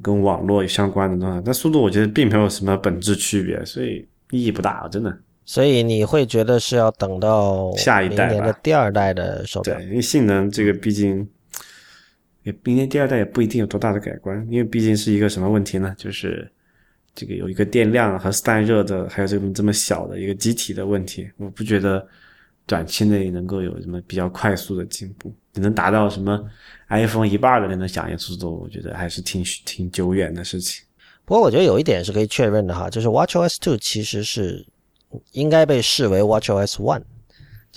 [0.00, 5.12] 跟网络相关的东西，那速度我觉得并没有什么本质区别，所以意义不大，真的。
[5.44, 11.28] 所以你会觉得是要等到下一代的第二代的手表对，因为性能这个毕竟
[12.42, 15.94] 也明年第二代也不一定有多大的改观，因为毕竟是一个什么问题呢？
[15.98, 16.50] 就是
[17.14, 22.06] 这个有一个电量和散热的，还有这么这么小的一个机体的问题，我不觉得
[22.64, 26.42] 短期内能够有什么比较快速的进步，你能达到什么
[26.88, 30.84] iPhone 一半的那种响应速度，我觉得还是挺挺久远的事情。
[31.24, 34.64] 不过我觉得有一点是可以确认的哈，就是 WatchOS 2其实是
[35.32, 37.02] 应该被视为 WatchOS One，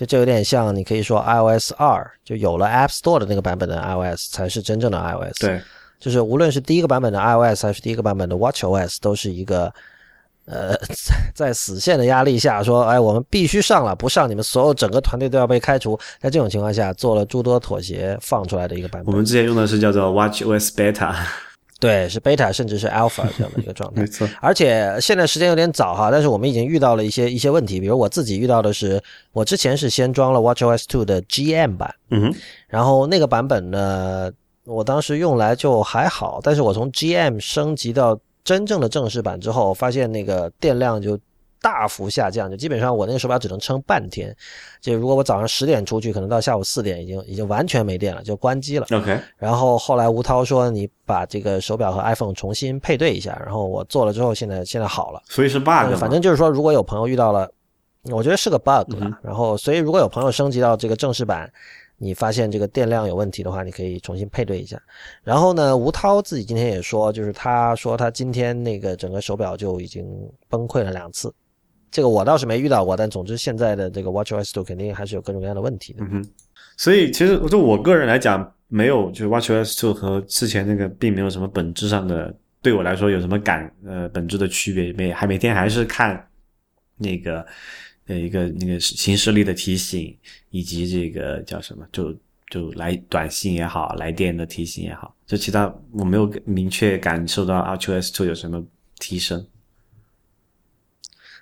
[0.01, 5.61] 就这有点像你可以说 iOS 二就有了 App Store 的那个版本的 iOS 才是真正的 iOS。，对，
[5.99, 9.71] 就是无论是第一个版本的 iOS 还是第一个版本的 WatchOS，都是一个
[10.45, 15.95] 呃 在在死线的压力下说，哎，我们必须上了，不上你们所有整个团队都要被开除。
[16.19, 19.13] 在这种情况下，做了诸多妥协放出来的一个版本。
[19.13, 21.13] 我们之前用的是叫做 WatchOS Beta，
[21.81, 24.01] 对，是 Beta 甚至是 Alpha 这样的一个状态。
[24.01, 24.07] 没。
[24.07, 29.01] 错，而且现在时间有点早哈，但是我们已经遇到了一些一些问题，比如我自己遇到的是，
[29.33, 32.35] 我之前是先装了 WatchOS 2的 GM 版，嗯哼，
[32.67, 34.31] 然后那个版本呢，
[34.65, 41.17] 我当时用来就还好，但是我从 GM 升级到真正的正式版之后，发现那个电量就
[41.61, 44.35] 大幅下降，就基本上我那个手表只能撑半天，
[44.81, 48.87] 就如果我早上十点出去，可能到下午四点已经已经完全没电了，就关机了。
[48.91, 55.21] OK，然后后来吴涛说你把这个手表和 iPhone 重新配对一下，然后我做了之后，现在现在好了。
[55.25, 57.47] 所以是 bug 反正就是说，如果有朋友遇到了，
[58.05, 59.19] 我觉得是个 bug 嗯吧。
[59.21, 61.47] 然后，所以如果有朋友升级到这个正式版，
[61.97, 64.81] 你发现这个电量有问题的话，你可以重新配对一下。
[65.21, 70.03] 然后呢，吴涛自己今天也说，就是他说他今天那个整个手表就已经
[70.49, 71.31] 崩溃了两次。
[71.91, 76.03] 这个我倒是没遇到过，但总之现在的这个 WatchOS 2肯定还是有各种各样的问题的。
[76.05, 76.29] 嗯哼，
[76.77, 86.27] 所以其实就我个人来讲，没有就是 WatchOS 2和之前那个并没有什么本质上的，对我来说有什么感呃本质的区别，每还每天还是看
[86.97, 87.45] 那个
[88.07, 90.17] 呃一个那个行事历的提醒，
[90.49, 92.15] 以及这个叫什么就。
[92.49, 98.61] 就来短信也好，来电的提醒也好，就其他我没有明确感受到 WatchOS 2有什么
[98.99, 99.47] 提升。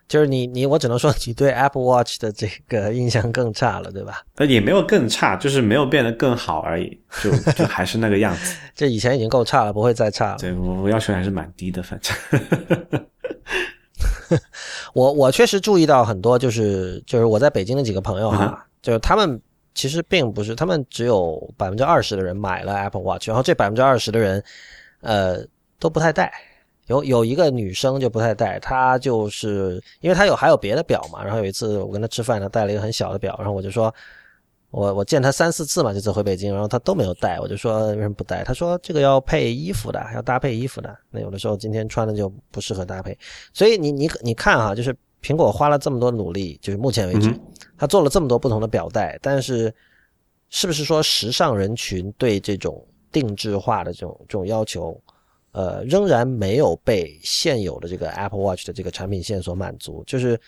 [0.09, 4.23] 就是你你我只能说你对 Apple Watch 的这个印象更差了，对吧？
[4.37, 8.57] 呃，也没有更差，就是没有变得更好而已，就就还是那个样子。
[8.73, 10.37] 这以前已经够差了，不会再差了。
[10.39, 12.13] 对我我要求还是蛮低的，反正。
[14.93, 19.39] 我我确实注意到很多，就是就是我在北京的几个朋友哈，就是他们
[19.75, 24.43] 其实并不是，他们只有百分之二十的人买了 Apple Watch，然后这百分之二十的人，
[25.01, 25.45] 呃，
[25.79, 26.33] 都不太戴。
[26.89, 33.93] 有有一个女生就不太戴，她就是因为她有还有别的表嘛，然后有一次我跟她吃饭，她戴了一个很小的表，然后我就说，
[34.71, 38.43] 我我见她三四次嘛，这次回北京，然后她都没有戴，我就说为什么不戴？
[38.43, 43.17] 她说这个要配衣服的，要搭配衣服的，那有的时候今天穿的就不适合搭配，
[43.53, 47.31] 所以你你你看哈，就是苹果花了这么多努力，就是目前为止，
[47.77, 49.71] 它做了这么多不同的表带，但是
[50.49, 54.99] 是不是说时尚人群对这种定制化的这种这种要求，
[55.51, 60.03] 呃，仍然没有被现有的这个 Apple Watch 的这个产品线所满足？
[60.05, 60.39] 就是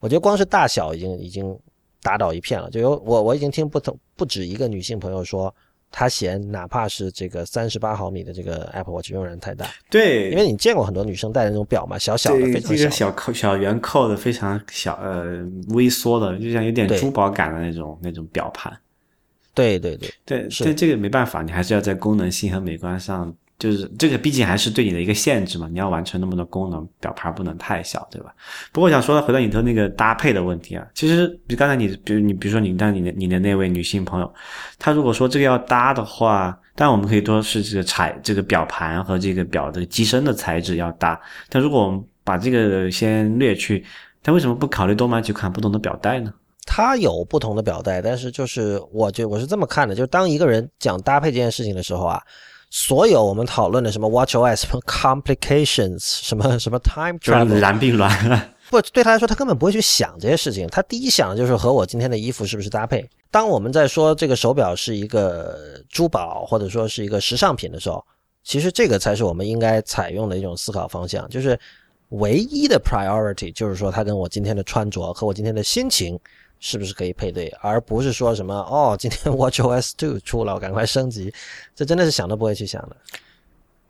[0.00, 1.56] 我觉得光是大小已经已经
[2.02, 5.54] 打倒一片了，就有我我已经听不同不止一个女性朋友说，
[5.92, 9.66] 她嫌哪怕是这个三十八毫米的这个 Apple Watch 仍然太大。
[9.90, 18.76] 对，因为你见过很多女生戴的那种表嘛，小小的，非常小，小扣小圆扣的，非常小，呃，微缩的，就像有点珠宝感的那种那种表盘。
[19.54, 23.32] 对对对对，但这个没办法，你还是要在功能性和美观上。
[23.58, 25.66] 就是这个，毕竟还是对你的一个限制嘛。
[25.72, 28.32] 你要完成那么多功能，表盘不能太小，对吧？
[28.70, 34.32] 不过我想说，回到你的那个搭配的问题啊，其实比刚才你，比如你，比如说你，当你的你的那位女性朋友，
[34.78, 41.20] 她如果说这个要搭的话，当然我们可以说是这个材，这个表盘和这个表的机身的材质要搭。
[41.48, 43.84] 但如果我们把这个先略去，
[44.22, 46.32] 她为什么不考虑多买几款不同的表带呢？
[46.64, 52.22] 它有不同的表带，但是就是我觉我是这么看的，就是当一个人讲搭配这件事情的时候啊。
[52.70, 58.10] 所有我们讨论的什么 WatchOS 什么 complications 什么什么 time travel 然并卵，
[58.68, 60.66] 不对他来说，他根本不会去想这些事情。
[60.68, 63.08] 他第一想的就是和我今天的衣服是不是搭配。
[63.30, 68.04] 当我们在说这个手表是一个珠宝或者说是一个时尚品的时候，
[68.44, 71.26] 其实这个才是我们应该采用的一种思考方向。
[71.30, 71.58] 就是
[72.10, 76.18] 唯一的 priority 就是说，它跟我今天的穿着和我今天的心情。
[76.60, 81.32] 是不是可以配对，而不是说什么哦，今天 WatchOS 2出了，我赶快升级，
[81.74, 82.96] 这真的是想都不会去想的。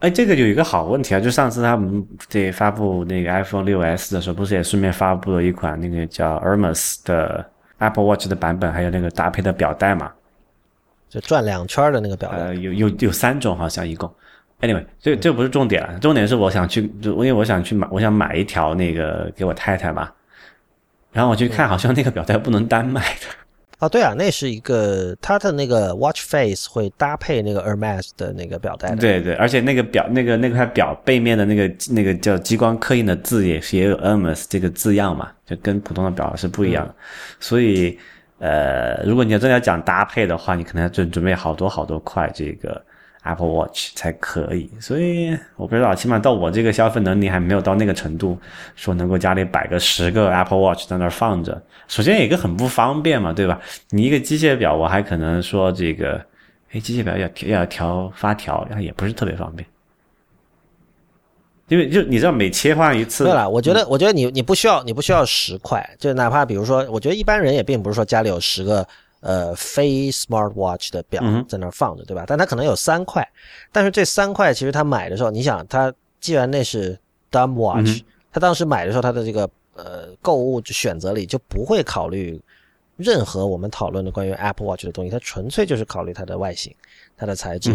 [0.00, 7.44] 哎，这个有一个好问题啊，就上次他们这发布那个 iPhone 6s 的时候，不是也顺便发布了一款那个叫 Hermes 的
[7.78, 10.12] Apple Watch 的版本，还有那个搭配的表带嘛？
[11.08, 12.36] 就转两圈的那个表带。
[12.36, 14.08] 呃，有有有三种，好像一共。
[14.60, 20.08] Anyway，这这不是重点了，重点是我想去，因为我想去买，我想买一条那个给我太太嘛。
[21.12, 23.26] 然后我去看，好像那个表带不能单卖的。
[23.78, 28.94] 哦， 对啊，那是一个它的那个 watch face 会搭配那个 Hermes 的那个表带。
[28.94, 36.94] 对对，而且那个表那个那块表背面的那个那个叫激光刻印的字也是也有 Hermes 这个字样嘛，就跟普通的表是不一样的。
[37.40, 37.98] 所以
[38.38, 42.80] 呃，如果你要真的要讲搭配的话，你可能要准准备好多好多块这个。
[43.28, 48.38] Apple Watch 才可以，所以我不知道，起码到我这个消费能力还没有到那个程度，
[48.74, 51.62] 说能够家里摆个十个 Apple Watch 在那儿放着。
[51.86, 53.60] 首先一个很不方便嘛，对吧？
[53.90, 56.20] 你一个机械表，我还可能说这个，
[56.72, 59.68] 哎，机械表要要调发条，也不是特别方便。
[61.68, 68.86] 因为就你知道，每切换一次，对了，我觉得，我觉得你你不需要，你不需要十块，就哪怕比如说，我觉得一般人也并不是说家里有十个。
[69.20, 72.24] 呃，非 smart watch 的表在那儿放着，对吧？
[72.26, 73.28] 但它可能有三块，
[73.72, 76.98] 但是这三块其实他买的时候，你想，他既然那是
[77.30, 78.02] dumb watch，
[78.32, 82.40] 他当时买的时候，他的这个呃购物选择里就不会考虑
[82.96, 86.74] 任何我们讨论的关于 Apple Watch 的东西，他纯粹就是考虑它的外形、
[87.16, 87.72] 它的材质。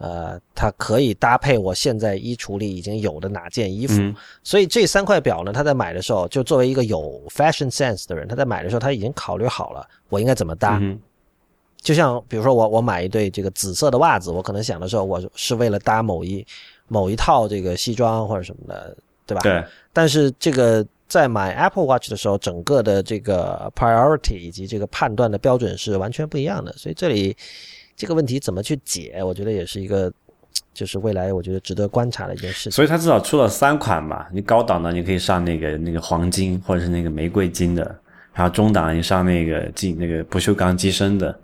[0.00, 4.00] 呃，它可以搭配我现在衣橱里已经有的哪件衣服，
[4.42, 10.80] 所以这三块表呢，他在买的时候，就作为一个有 fashion sense 的人，他在买的时候他已经考虑好了我应该怎么搭。
[11.82, 16.46] 就像比如说我我买一对这个紫色的袜子，我可能想的时候我是为了搭某一
[16.88, 18.96] 某一套这个西装或者什么的，
[19.26, 19.42] 对吧？
[19.42, 19.62] 对。
[19.92, 27.36] 但是这个在买 Apple Watch 的时候，整个的这个 priority 以及这个判断的标准是完全不一样的，所以这里。
[28.00, 29.22] 这个问题怎么去解？
[29.22, 30.10] 我觉得也是一个，
[30.72, 32.72] 就是未来我觉得值得观察的一件事情。
[32.72, 37.82] 所以它至少出了三款嘛，你高档的你可以上那个那个黄金或者是那个玫瑰金的，
[38.32, 41.38] 然后中档你上那个金那个不锈钢机身的，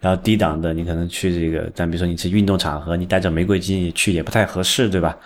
[0.00, 5.16] 然后低档的你可能去这个，但比如说你去运动场合，你带着玫瑰金去也不太合适，对吧？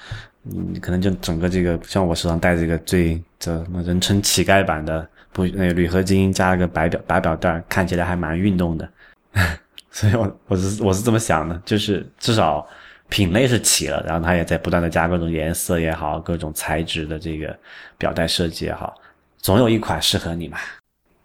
[0.42, 8.86] 你可能就整个这个像我手上戴这个最这人称乞丐版的不那个铝合金加了个白表白表带，看起来还蛮运动的。
[9.94, 12.66] 所以，我我是我是这么想的，就是至少
[13.08, 17.56] 品类是齐了，然后它也在不断的加各种颜色也好，各种材质的这个
[17.96, 18.92] 表带设计也好，
[19.38, 20.58] 总有一款适合你嘛。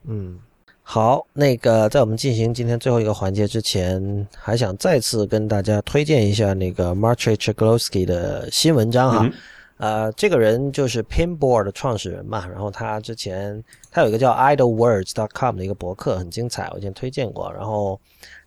[0.07, 0.38] 嗯，
[0.84, 9.30] 好，那个在我们进行今天最后一个环节之前，还想再次跟大家推荐一下那个 m a r c h c h g l o s k y 的新文章哈。
[9.78, 17.99] 呃，这个人就是 Pinboard 的创始人嘛，然后他之前他有一个叫 idlewords.com 的一个博客，很精彩，我以前推荐过，然后。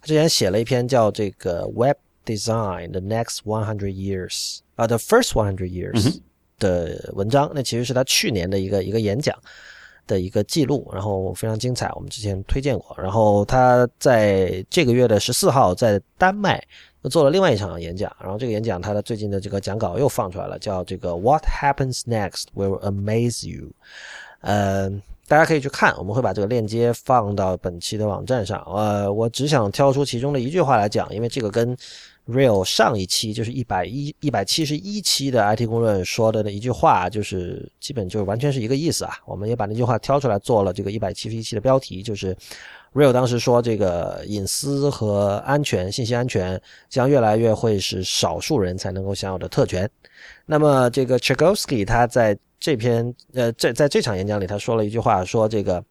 [0.03, 1.97] 他之前写了一篇叫这个 Web
[2.27, 6.21] Design the Next One Hundred Years 啊，The First One Hundred Years
[6.59, 9.39] 的文章，那其实是他去年的一个一个演讲
[10.09, 12.97] 的一个记录，然后非常精彩，我们之前推荐过。
[13.01, 16.61] 然后他在这个月的十四号在丹麦
[17.03, 23.71] 又做了另外一场演讲，然后这个演讲他的最近的这个讲稿又放出来了，叫这个 What Happens Next Will Amaze You，
[24.41, 25.01] 嗯。
[25.29, 28.62] 大家可以去看，我们会把这个链接放到本期的网站上。
[28.66, 31.77] 呃，我只想挑出其中的一句话来讲，因为这个跟
[32.29, 39.16] Real 上一期就是一百一一百七十一期的 IT 公论说的那一句话，就是基本就完全是一个意思啊。
[39.25, 42.37] 我们也把那句话挑出来做了这个一百七十一期的标题，就是
[42.93, 46.61] Real 当时说，这个隐私和安全、信息安全
[46.91, 49.89] 将越来越会是少数人才能够享有的特权。
[50.45, 55.85] 那么，这个 c h a g o s k y 他在这篇呃，在在这场演讲里，他说了一句话，说这个，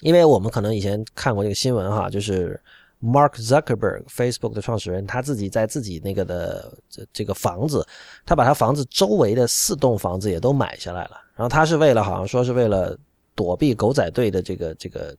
[0.00, 2.58] 因为我们可能以前看过这个新闻哈，就是
[3.02, 7.86] Mark Zuckerberg Facebook 的创始人，他自己在自己那个的这这个房子，
[8.24, 12.96] 他把他房子周围的四栋房子也都买下来了，然后他是为了好像说是为了
[13.34, 15.14] 躲避狗仔队的这个这个。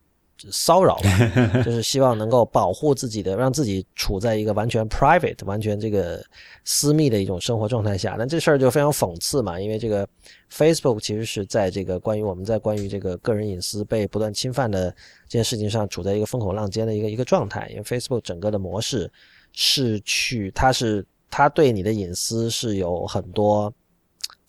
[0.50, 6.22] 骚扰吧，就是希望能够保护自己的，让自己处在一个完全 private、完全这个
[6.64, 8.16] 私密的一种生活状态下。
[8.18, 10.08] 那这事儿就非常讽刺嘛，因为这个
[10.52, 14.90] Facebook 其实是在这个关于我们在关于这个个人隐私被不断侵犯的
[15.28, 17.68] 这件事情上，处在一个风口浪尖的一个一个状态。
[17.70, 19.10] 因为 Facebook 整个的模式
[19.52, 23.72] 是去，它是它对你的隐私是有很多。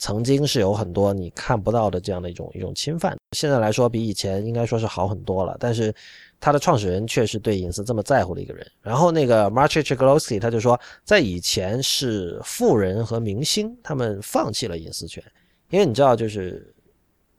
[0.02, 5.56] 曾经是有很多你看不到的这样的一种一种侵犯，现在来说比以前应该说是好很多了。
[5.60, 5.94] 但是，
[6.40, 8.66] 他的创始人却是对隐私这么在乎的一个人。
[8.82, 15.24] 然后那个 m a r c h g l o s k y 他就说，在以前是富人和明星他们放弃了隐私权，
[15.70, 16.74] 因为你知道就是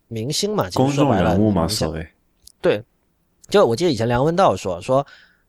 [0.06, 2.06] 明星嘛，公众人物嘛，所谓
[2.60, 2.80] 对。
[3.48, 5.04] 就我记得以前梁文道说说，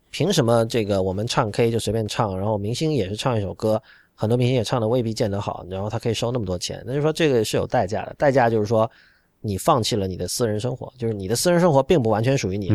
[0.10, 3.80] 凭什么这个我们唱 K 就随便唱，然后明星也是唱一首歌。
[4.16, 8.90] 很多明星也唱的未必见得好，然后他可以收那么多钱，那就说这个是有代价的，代价就是说
[9.42, 12.72] 你放弃了你的私人生活，就是你的私人生活并不完全属于你。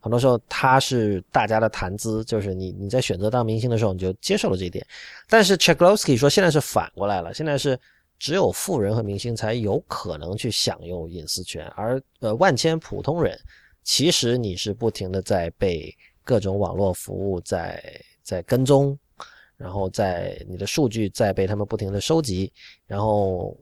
[0.00, 4.84] 很多时候他是大家的谈资，就是你你在选择当明星的时候你就接受了这一点。
[5.28, 7.78] 但是 c h a k l o w s k y 说现在是反过来了，现在是
[8.18, 13.38] 只有富人和明星才有可能去享用隐私权，而呃万千普通人
[13.82, 17.82] 其实你是不停的在被各种网络服务在
[18.22, 18.98] 在跟踪。
[19.62, 22.52] 然后在你的数据在被他们不停的收集，
[22.84, 23.56] 然后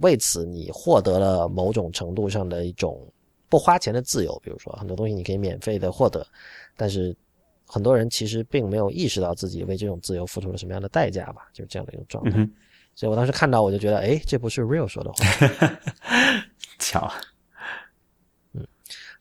[0.00, 3.00] 为此你获得了某种程度上的一种
[3.48, 6.26] 不花钱的自由，比如说很多东西你可以免费的获得，
[6.76, 7.16] 但是
[7.64, 12.44] 很多人其实并没有意识到自己为这种自由付出了什么样的代价吧，就是这样的一种状态。
[12.96, 15.24] 所以我当时看到我就觉得，哎，这不是 Real 说的话，
[16.80, 17.08] 巧。
[18.52, 18.66] 嗯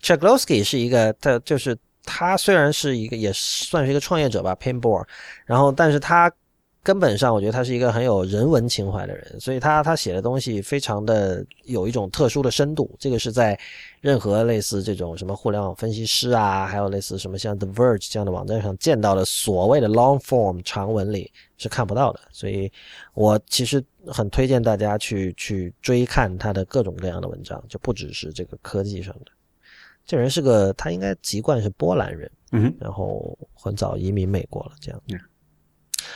[0.01, 1.77] c h a k l o w s k y 是一个，他就是。
[2.11, 5.05] 他虽然是一个，也算是一个创业者吧，Paintball，
[5.45, 6.31] 然后，但是他
[6.81, 13.57] 根本上，我觉得他是一个很有人文情怀的人，所以他他写的东西非常的有一种特殊的深度，这个是在
[14.01, 22.71] 任何类似这种什么互联网分析师啊，还有类似什么像 The Verge 这样的网站上见到的所谓的 long form 长文里是看不到的，所以
[23.13, 29.31] 我其实很推荐大家去去追看他的各种各样的文章，就不只是这个科技上的。
[30.09, 34.99] 这人是个，他应该籍贯是波兰人，嗯，然后很早移民美国了，这样。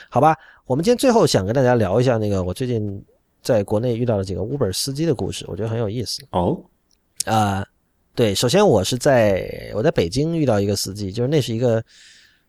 [0.09, 0.35] 好吧，
[0.65, 3.05] 我们今天最后想跟大家聊一下那个我最近
[3.43, 6.23] 在国内遇到的几个 Uber 司机的故事，我觉得很有意思。
[6.31, 6.59] 哦，
[7.25, 7.63] 啊，
[8.15, 11.83] 对，首先我是在我在北京遇到一个司机，就是那是一个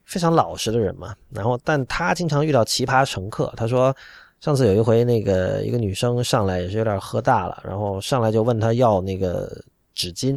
[0.06, 3.52] 非常老实的人嘛，然后但他经常遇到奇葩乘客。
[3.54, 3.94] 他说
[4.40, 9.62] 上次有一回那个一个女生上来也是有点喝大了，然后上来就问他要那个。
[9.94, 10.30] 纸巾，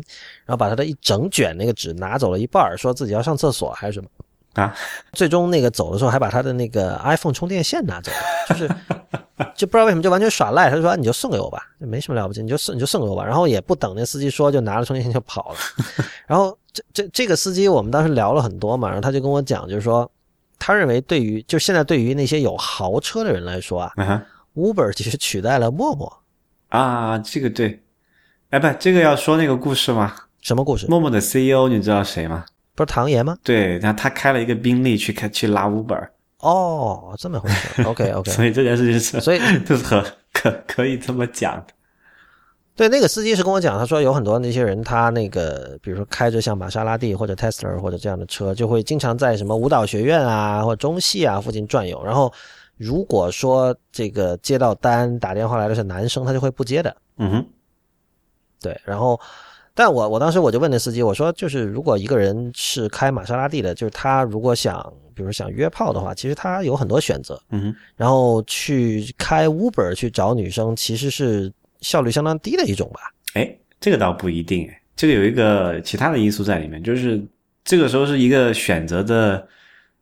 [0.46, 4.10] 然后把他的一整卷那个纸拿走了一半，说自己要上厕所还是什么
[4.54, 4.76] 啊？
[5.14, 8.18] 最终那个走的时候还把他的那个 iPhone 充电线拿走了，
[8.50, 8.68] 就是
[9.56, 10.70] 就不知道为什么就完全耍赖。
[10.70, 13.24] 他就说你就送给我吧，没什么了不起，你就送你就送给我吧。
[13.24, 15.58] 然后也不等那司机说，就拿了充电线就跑了。
[16.26, 20.10] 然后这这这个司机我们当时聊了很多嘛，然后他就跟我讲，就是说
[20.58, 23.94] 他认为对于就现在对于那些有豪车的人来说啊
[24.56, 26.12] ，Uber 其实取代了陌陌
[26.70, 27.84] 啊，这个对。
[28.50, 30.16] 哎，不，这个要说那个故事吗？
[30.42, 30.88] 什么故事？
[30.88, 32.46] 陌陌的 CEO 你知道谁吗？
[32.76, 33.38] 不是唐岩吗？
[33.44, 36.08] 对，然后他开了一个宾利去开去拉 Uber。
[36.40, 37.82] 哦，这么回事。
[37.90, 38.32] OK OK。
[38.32, 41.66] 所以这件事情是，所以就 是可可可以这么讲的。
[42.76, 52.02] 对，那个司机是跟我讲，他说有很多那些人，他那个比如说开着像玛莎拉蒂或者 Tesla 或者这样的车，就会经常在什么舞蹈学院啊或者中戏啊附近转悠。
[52.06, 52.32] 然后
[52.78, 56.96] 如果说这个接到单打电话来的是男生，他就会不接的。
[57.18, 57.46] 嗯哼。
[58.62, 59.20] 对，然后，
[59.74, 71.52] 但我我当时我就问那司机，我说，就是如果一个人是开玛莎拉蒂的，就是他如果想，比如想约炮的话，其实他有很多选择，嗯，然后去开 Uber 去找女生，其实是
[71.82, 73.12] 效率相当低的一种吧？
[73.34, 77.24] 哎，这个倒不一定，哎，这个有一个其他的因素在里面，就是
[77.64, 79.48] 这个时候是一个选择的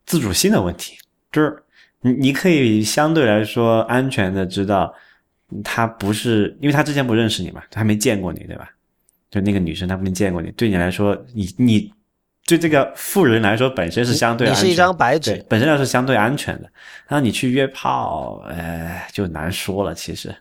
[0.06, 0.96] 自主性的问题，
[1.30, 1.62] 就是
[2.00, 4.94] 你你可以相对来说安全的知道。
[5.62, 8.70] 他不是，因为他之前不认识你嘛，他还没见过你，对吧？
[9.30, 11.92] 就那个女生，她没见过你，对你来说，你你
[12.46, 16.70] 对这个富人来说本身是相对，你是一张白纸，本身来说是相对安全的。
[17.08, 19.92] 然后你去约炮，哎，就难说了。
[19.92, 20.34] 其实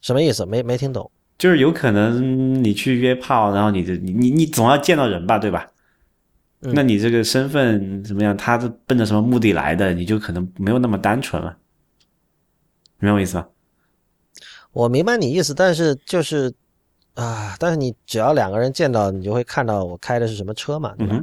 [0.00, 0.46] 什么意思？
[0.46, 1.10] 没没听懂？
[1.36, 5.68] 就是有可能你去约炮，然后你的你你你总要见到人吧，对吧？
[6.60, 8.36] 那你这个身份怎么样？
[8.36, 9.92] 他是奔着什么目的来的？
[9.92, 11.56] 你就可能没有那么单纯了，
[13.00, 13.48] 明白我意思吧？
[14.72, 16.52] 我明白你意思，但是就是
[17.14, 21.20] 啊，但是你只要两个人见到，你就会看到我开的是什么车嘛，对吧？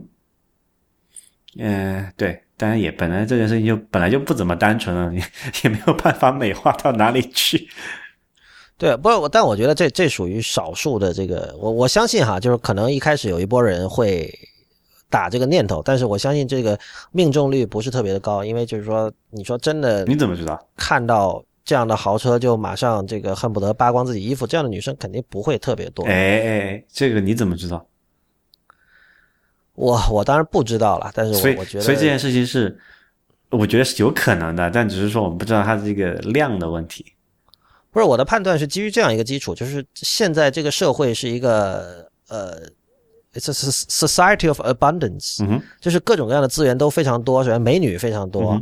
[1.58, 5.24] 嗯，对，当然也本来这件事情就本来就不怎么单纯了，也
[5.64, 7.68] 也没有办法美化到哪里去。
[8.78, 14.32] 对，不我，但我觉得这这属于少数的这个，我我相信哈，就是可能一开始有一波人会
[15.10, 16.80] 打这个念头，但是我相信这个
[17.12, 20.58] 命中率不是特别的高，因为就是说，你说真的，你怎么知道？
[20.78, 26.04] 看到这样的豪车就马上这个恨不得扒光自己衣服，这样的女生肯定不会特别多。
[26.08, 27.86] 哎哎，这个你怎么知道？
[29.76, 32.76] 我我当然不知道了，但是我我觉得，所以这件事情是，
[33.52, 37.06] 我觉得是有可能的，但只是说我们不知道它这个量的问题。
[37.92, 42.60] 不是我的判断是基于这样一个基础，就是现在这个社会是一个呃
[43.36, 43.54] ，it's a
[44.08, 48.60] society of abundance，嗯就是各种各样的资源都非常多，首先美女非常多，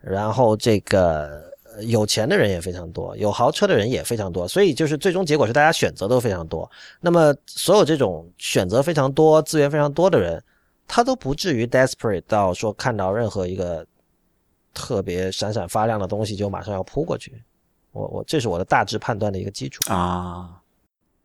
[0.00, 1.47] 然后这个
[1.82, 6.70] 有钱的人也非常多，有豪车的人也非常多，所以就是最终结果是大家选择都非常多。
[7.00, 10.42] 那么所有这种选择非常多、资源非常多的人，
[10.86, 13.86] 他都不至于 desperate 到说看到任何一个
[14.74, 17.42] 特别闪闪发亮的东西就马上要扑过去。
[17.92, 20.57] 我我这是我的大致判断的一个基础啊，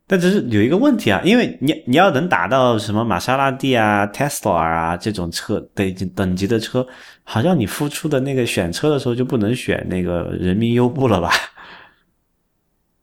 [0.06, 6.86] 但只是有一个问题啊，因为你你要能打到什么玛莎拉蒂啊、Tesla 啊这种车等等级的车，
[7.22, 11.30] 好像你付出的那个选车的时候就不能选那个人民优步了吧？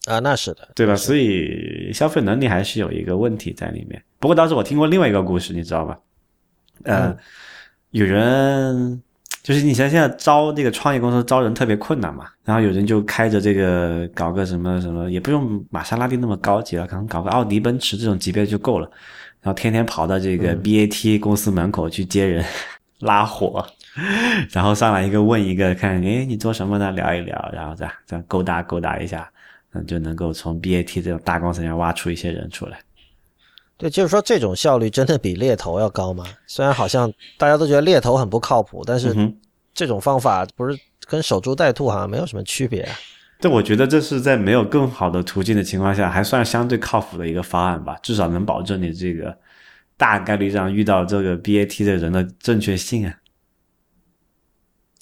[0.05, 0.95] 啊，那是的，对吧？
[0.95, 4.03] 所以消费能力还是有一个问题在里面。
[4.19, 5.99] 不过当时我听过另外一个故事，你知道吧？
[6.83, 7.17] 呃，
[7.89, 9.01] 有人。
[9.43, 18.87] 就是你像现在招这个创业公司招人特别困难嘛，然后有人就开着这个搞个什么什么，也不用玛莎拉蒂那么高级了，可能搞个奥迪、奔驰这种级别就够了，
[19.41, 22.45] 然后天天跑到这个 BAT 公司门口去接人
[22.99, 23.65] 拉活，
[24.51, 26.91] 然后上来一个问一个，看哎你做什么的？
[26.91, 29.27] 聊一聊，然后再再勾搭勾搭一下，
[29.73, 32.77] 嗯就能够从 BAT 这种大公司里面挖出一些人出来。
[33.81, 36.23] 对，就是说这种效率真的比猎头要高吗？
[36.45, 39.11] 虽然好像大家都觉得猎头很不靠谱，但是
[39.73, 42.87] 这种方法不是跟守株待兔好像没有什么区别。
[43.39, 49.35] 对，我觉得这是在没有更好的途径的情况下，还算相对靠谱的一个方案吧，至少能保证你这个
[49.97, 53.17] 大概率上遇到这个 BAT 的人的正确性啊。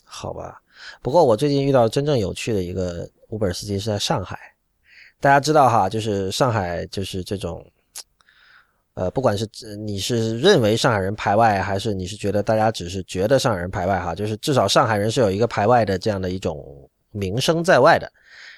[0.06, 0.62] 好吧，
[1.02, 4.40] 不过我最近遇到真正有趣的一个 Uber 司机是在上海，
[5.20, 7.62] 大家知道哈，就是上海就是这种。
[8.96, 18.12] 呃，不管是你是认为上海人排外，还是你是觉得大家只是觉得上海人排外哈，就是至少上海人是有一个排外的这样的一种名声在外的。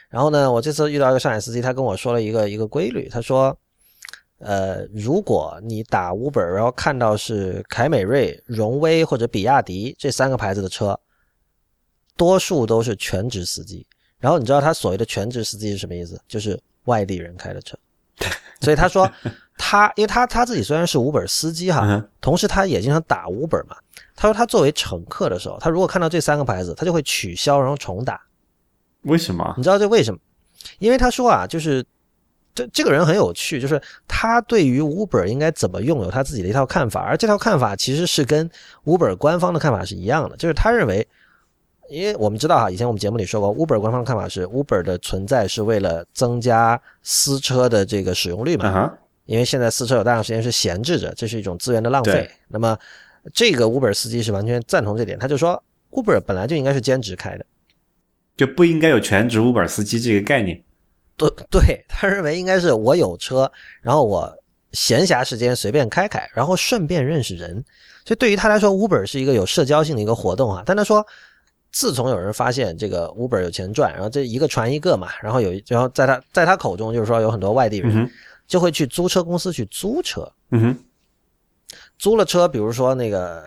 [0.09, 3.55] 然后呢，我这次遇到一个上海司机，他跟我说了一个一个规律，他说，
[4.39, 10.99] 呃，如果你打 Uber，然后看到是凯美瑞、荣威或者比亚迪这三个牌子的车，
[12.17, 13.85] 多数都是全职司机。
[14.17, 16.19] 然后你知道他所谓的全职司机是什么意思？
[16.27, 17.77] 就是外地人开的车。
[18.61, 19.07] 所以他说。
[19.63, 23.77] 他，因为他他自己虽然是 Uber 司机哈，同时他也经常打 Uber 嘛。
[24.15, 28.19] 他说他作为乘客的时候，他如果看到这三个牌子，他就会取消然后重打。
[29.03, 29.53] 为什么？
[29.55, 30.19] 你知道这为什么？
[30.79, 31.85] 因为他说啊，就是
[32.55, 38.49] 这这个人很有趣，就是他对于 Uber 应该怎么用有他自己的一套看法，而这套看法其实是跟
[38.83, 41.07] Uber 官方的看法是一样的，就是他认为，
[41.89, 48.91] 因为我们知道哈，以前我们节目里说过，Uber 官方的看法是 Uber 的存在是为了增加私车的这个使用率嘛。
[49.31, 52.29] 因为现在私车有大量时间是闲置着，这是一种资源的浪费。
[52.49, 52.77] 那么，
[53.33, 57.45] 这个 Uber 司机是完全赞同这点，他就说，Uber 本来就应该是兼职开的，
[58.35, 60.61] 就不应该有全职 Uber 司机这个概念。
[61.15, 63.49] 对 对，他认为应该是我有车，
[63.81, 64.29] 然后我
[64.73, 67.63] 闲暇时间随便开开，然后顺便认识人。
[68.05, 70.61] 所以对于他来说，Uber 是一个有社交性的一个活动啊。
[70.65, 71.07] 但他说，
[71.71, 78.11] 自从有人发现这个 Uber 有钱赚，然后这一个传一个嘛，然后有，然后在他在他口中就是说有很多外地人。
[78.51, 80.77] 就会去租车公司去租车，嗯哼，
[81.97, 83.41] 租了车，比如说那个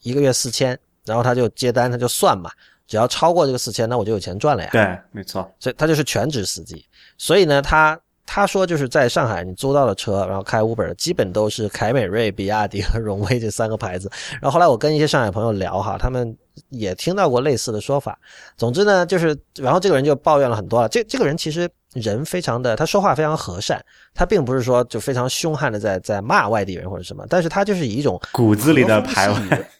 [0.00, 2.50] 一个月四千，然后他就接单，他就算嘛，
[2.86, 4.70] 只要超过这个四千，那我就有钱赚了呀。
[4.72, 6.82] 对，没错，所以他就是全职司机。
[7.18, 14.10] 所以呢，他他说就是在上海你租到了车，然后开 Uber 基本都是凯美瑞、比亚迪和荣威这三个牌子。
[14.40, 16.34] 然后后来我跟一些上海朋友聊哈，他们
[16.70, 18.18] 也听到过类似的说法。
[18.56, 20.88] 总之呢，就是然后这个人就抱怨了很多了。
[20.88, 21.68] 这这个人其实。
[21.92, 29.70] 人非常的，他说话非常和善，他并不是说就非常凶悍的在在骂外地人或者什么，但是他就是以一种骨子里的排外，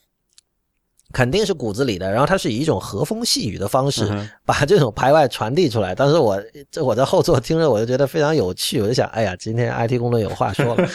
[1.13, 4.09] 肯定是骨子里的，然后他是以一种和风细雨的方式
[4.47, 5.95] 把这种排外传递出来。
[5.95, 10.89] 当时我这我在后座听着，我就觉得非常有趣，我就想，哎呀，今天 IT 工作有话说了，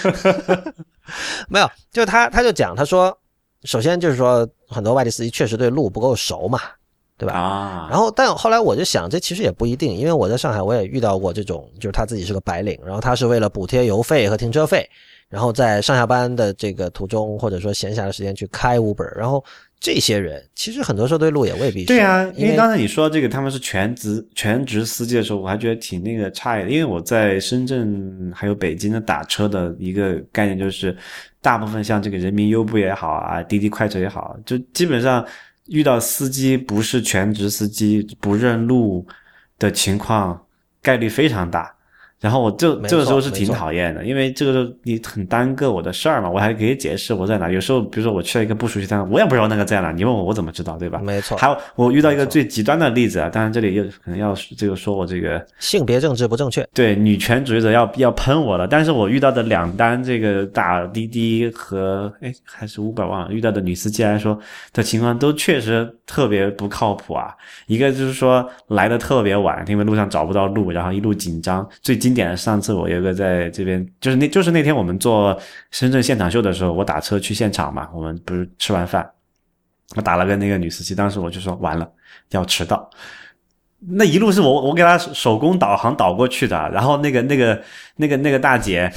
[1.49, 3.15] 没有，就他他就讲，他说，
[3.63, 6.59] 首先就是说，很多外地司机确实对路不够熟嘛，
[7.17, 7.33] 对吧？
[7.33, 14.89] 啊，然后，但后来我就想，这其实也不一定，因为我在上海我也遇到过这种，就是他自己是个白领，然后他是为了补贴油费和停车费，
[15.31, 19.43] 然后在上下班的这个途中或者说闲暇的时间去开 Uber，然后
[19.79, 21.87] 这些人其实很多时候对路也未必熟。
[21.87, 26.69] 对啊，因因为刚才你说这个他们是全职全职司机的时候，我还觉得挺那个诧异的。
[26.69, 30.95] 因为我在深圳还有北京的打车的一个概念就是，
[31.41, 35.25] 大部分像这个人民优步也好啊，滴滴快车也好，就基本上
[35.67, 39.07] 遇到司机不是全职司机不认路
[39.57, 40.45] 的情况
[40.81, 41.73] 概率非常大。
[42.22, 47.49] 然后我这这个时候是挺讨厌的，因为这个时候你很耽搁我的事儿嘛，我还可以解释我在哪。
[47.49, 51.02] 有时候比如说我去了一个不熟悉的地方，我也不知道那个在哪，你问我我怎么知道，对吧？
[51.03, 56.64] 没错，还有我遇到一个最极端的例子啊，当然这里又可能要这个说我这个性别政治不正确。
[56.76, 64.38] 对女权主义者要要喷我了，但是我遇到的两单这个打滴滴和哎还是 Uber 忘了遇到的女司机来说
[64.73, 67.34] 的情况都确实特别不靠谱啊。
[67.65, 71.68] 一个就是说来的特别晚，因为路上找不到路，然后一路紧张。
[71.81, 75.39] 最经典上次我有个在这边，就是那就是那天我们做
[75.71, 79.09] 深圳现场秀的时候，我打车去现场嘛，我们不是吃完饭。
[79.95, 81.89] 我打了个那个女司机，当时我就说完了
[82.31, 82.89] 要迟到，
[83.79, 87.61] 那一路是我我给她手工导航导过去的，然后那个那个
[87.95, 88.91] 那个那个大姐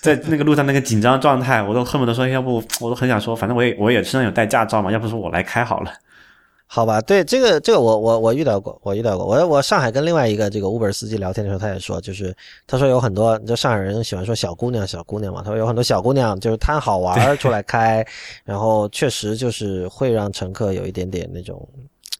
[0.00, 5.92] 在那个路上那个紧张状态，我都恨不得说要不我都很想说，反正我也我也身上有带驾照嘛，要不说我来开好了。
[6.70, 9.24] 好吧，对这个这个我我我遇到过，我遇到过。
[9.24, 12.36] 我我上海跟另外一个这个 Uber 司机聊天的时候，他也说，就是
[12.66, 18.06] 他说有很多，就上海人喜欢说小姑娘小姑娘嘛，他说有很多小姑娘就是贪好玩儿出来开，
[18.44, 21.66] 然后确实就是会让乘客有一点点那种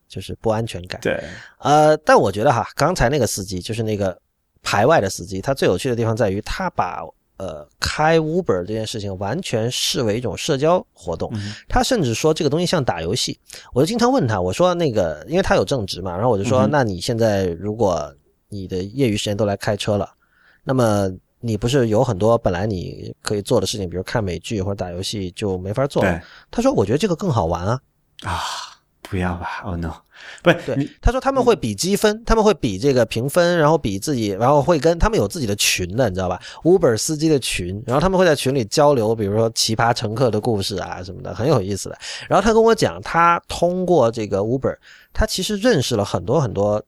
[0.09, 0.99] 就是不安全感。
[1.03, 1.23] 对，
[1.59, 4.19] 呃，但我觉得哈，刚才那个司机就是那个
[4.63, 7.05] 排外的司机，他最有趣的地方在于他把
[7.39, 11.33] 呃开 Uber 这件事情完全视为一种社交活动，
[11.69, 13.39] 他甚至说这个东西像打游戏。
[13.73, 18.15] 我就经常问他，我说那个，因为他有正职嘛，然后我就说，那你现在如果
[18.49, 20.11] 你的业余时间都来开车了，
[20.65, 21.11] 那么
[21.41, 26.21] 你不是有很多本来你可以做的事情，比如看美剧或者打游戏就没法做了对？
[26.51, 27.81] 他说，我觉得这个更好玩啊。
[28.23, 28.41] 啊，
[29.03, 29.95] 不要吧，Oh no，
[30.43, 41.99] 不是对，他说他们会比积分，他们会比这个评分，然后比自己，然后会跟他们有自己的群的，你知道吧？Uber 司机的群，然后他们会在群里交流，比如说奇葩乘客的故事啊什么的，很有意思的。
[42.29, 44.77] 然后他跟我讲，他通过这个 Uber，
[45.13, 46.83] 他其实认识了很多很多，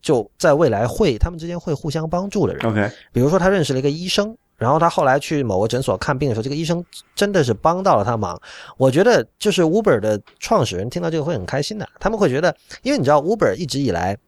[0.00, 2.64] 就在未来会他们之间会互相帮助的人。
[2.64, 8.38] OK，比如说他认识了一个医生，然后他后来去某个诊所看病的时候，这个医生真的是帮到了他忙。
[8.76, 14.18] 我觉得就是 Uber 的创始人听到这个会很开心的，他们会觉得，因为你知道 Uber 一直以来。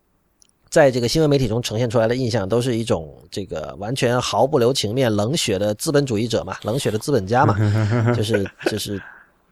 [0.71, 7.57] 在这个新闻媒体中呈现出来的印象，都是一种这个完全毫不留情面、冷血的资本主义者嘛，冷血的资本家嘛，
[8.15, 9.03] 就是就是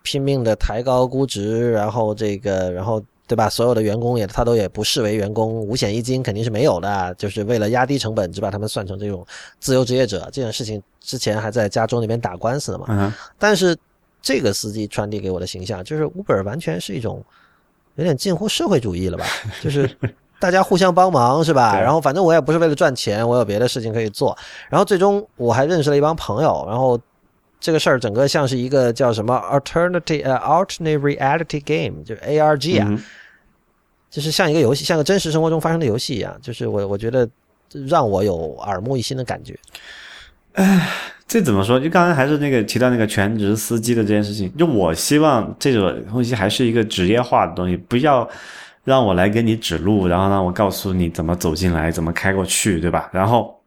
[0.05, 3.49] 拼命的抬高估值，然后这个然后对吧？
[3.49, 9.25] 所有的员工也他都也不视为员工，五险一金肯定是没有的，就是为了压低成本，只把他们算成这种
[9.61, 10.23] 自由职业者。
[10.33, 12.87] 这件事情之前还在加州那边打官司呢嘛。
[12.89, 13.77] 嗯，但是
[14.23, 17.23] 这个司机传递给我的形象，就是 Uber 完全是一种
[17.97, 19.27] 有点近乎社会主义了吧？
[19.63, 19.89] 就是
[20.41, 21.79] 大家互相帮忙是吧？
[21.79, 24.37] 然后反正我也不是为了赚钱，我有别的事情可以做。
[24.71, 26.99] 然后最终我还认识了一帮朋友，然后
[27.61, 33.03] 这个事儿整个像是一个叫什么 alternative 呃 alternate reality game，就是 ARG 啊，嗯
[34.11, 36.35] 就是像一个游戏，像个真实生活中发生的游戏一样。
[36.41, 37.29] 就是我我觉得
[37.87, 39.55] 让我有耳目一新的感觉。
[41.27, 41.79] 这怎么说？
[41.79, 48.27] 就刚才还是那个提到那个全职司机的这件事情，就我希望这种东西还是一个职业化的东西，不要
[48.85, 53.11] 让我来给你指路，然后让我告诉你怎么走进来，怎么开过去，对吧？
[53.13, 53.61] 然后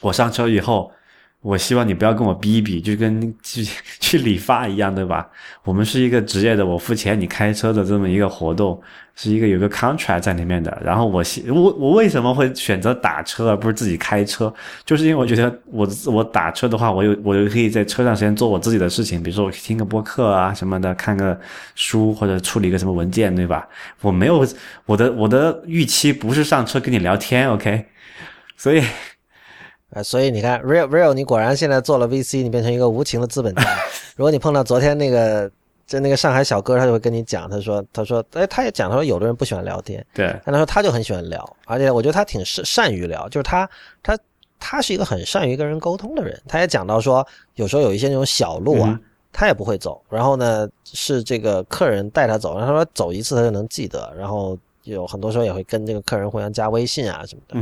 [0.00, 0.92] 我上车以后，
[1.40, 3.64] 我希望你不要跟我逼逼，就跟去
[4.00, 5.28] 去理发一样，对吧？
[5.62, 8.80] 我们是一个职业的，我付钱你开车的这么一个活动，
[9.14, 10.76] 是一个有个 contract 在里面的。
[10.84, 14.52] 然后我希我我为什么会选择打车而不是自己开车？
[14.84, 21.38] 就是因为我觉得我我打车的话，我有我就可以在车上时间做我自己的事情，比如说我去听个播客啊什么的，看个
[21.76, 23.66] 书或者处理个什么文件，对吧？
[24.00, 24.44] 我没有
[24.86, 27.84] 我的我的预期不是上车跟你聊天，OK？
[28.56, 28.82] 所以
[29.90, 33.62] 呃，所以你看，real real，你果然现在做了 VC，你变成一个无情的资本家。
[34.16, 35.50] 如果你碰到昨天那个，
[35.86, 43.68] 就那个上海小哥，他就会跟你讲，他说，他说，哎，他也讲，他说有的人不喜欢聊天，对但他说他就很喜欢聊，而且我觉得他挺善善于聊，就是他
[44.02, 44.18] 他
[44.60, 46.38] 他是一个很善于跟人沟通的人。
[46.46, 49.00] 他也讲到说，有时候有一些那种小路啊，嗯
[49.32, 57.54] 他也不会走，然后呢是这个客人带他走，然后他说走一次他就能记得，然后有很多时候也会跟这个客人互相加微信啊什么的。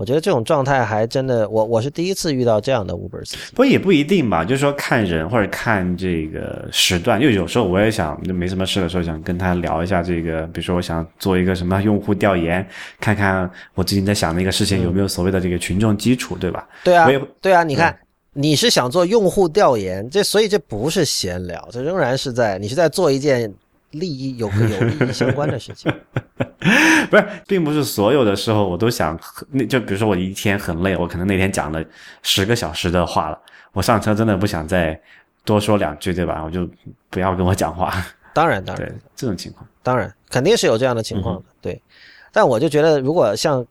[0.00, 3.38] 我觉得这种状态还真的，我我是第一次遇到这样的 Uber 司机。
[3.50, 12.66] 不过也不一定吧，就是说看人或者看这个时段，因为有时候我也想，就没什么事的时候想跟他聊一下这个，比如说我想做一个什么用户调研，
[12.98, 16.66] 看看我最近在想的一个事情有没有所谓的这个群众基础，对吧？
[16.82, 17.06] 对啊
[17.42, 17.94] 对啊，你看，
[18.32, 23.52] 你是想做用户调研，这所以这不是闲聊，这仍然是在你是在做一件
[23.92, 25.92] 利益有有利益相关的事情。
[27.10, 29.18] 不是，并不是所有的时候我都想，
[29.50, 31.82] 那就比如说我一天很累，我可能那天讲了
[32.22, 33.38] 十个小时的话了，
[33.72, 35.00] 我上车真的不想再
[35.44, 36.42] 多说两句，对吧？
[36.44, 36.68] 我就
[37.08, 37.92] 不要跟我讲话。
[38.32, 41.82] 当然，当然，对这种情况，当然，肯定是有这样的情况的，对。
[42.30, 43.66] 但我就觉得，如果像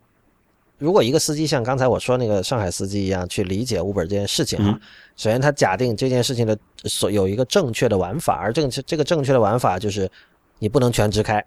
[0.80, 4.81] 如果一个司机像刚才我说那个上海司机一样去理解 Uber 这件事情啊，嗯
[5.15, 10.10] 首先他假定这件事情的所有一个正确的玩法，而正确这个正确的玩法就是
[10.57, 11.43] 你不能全职开，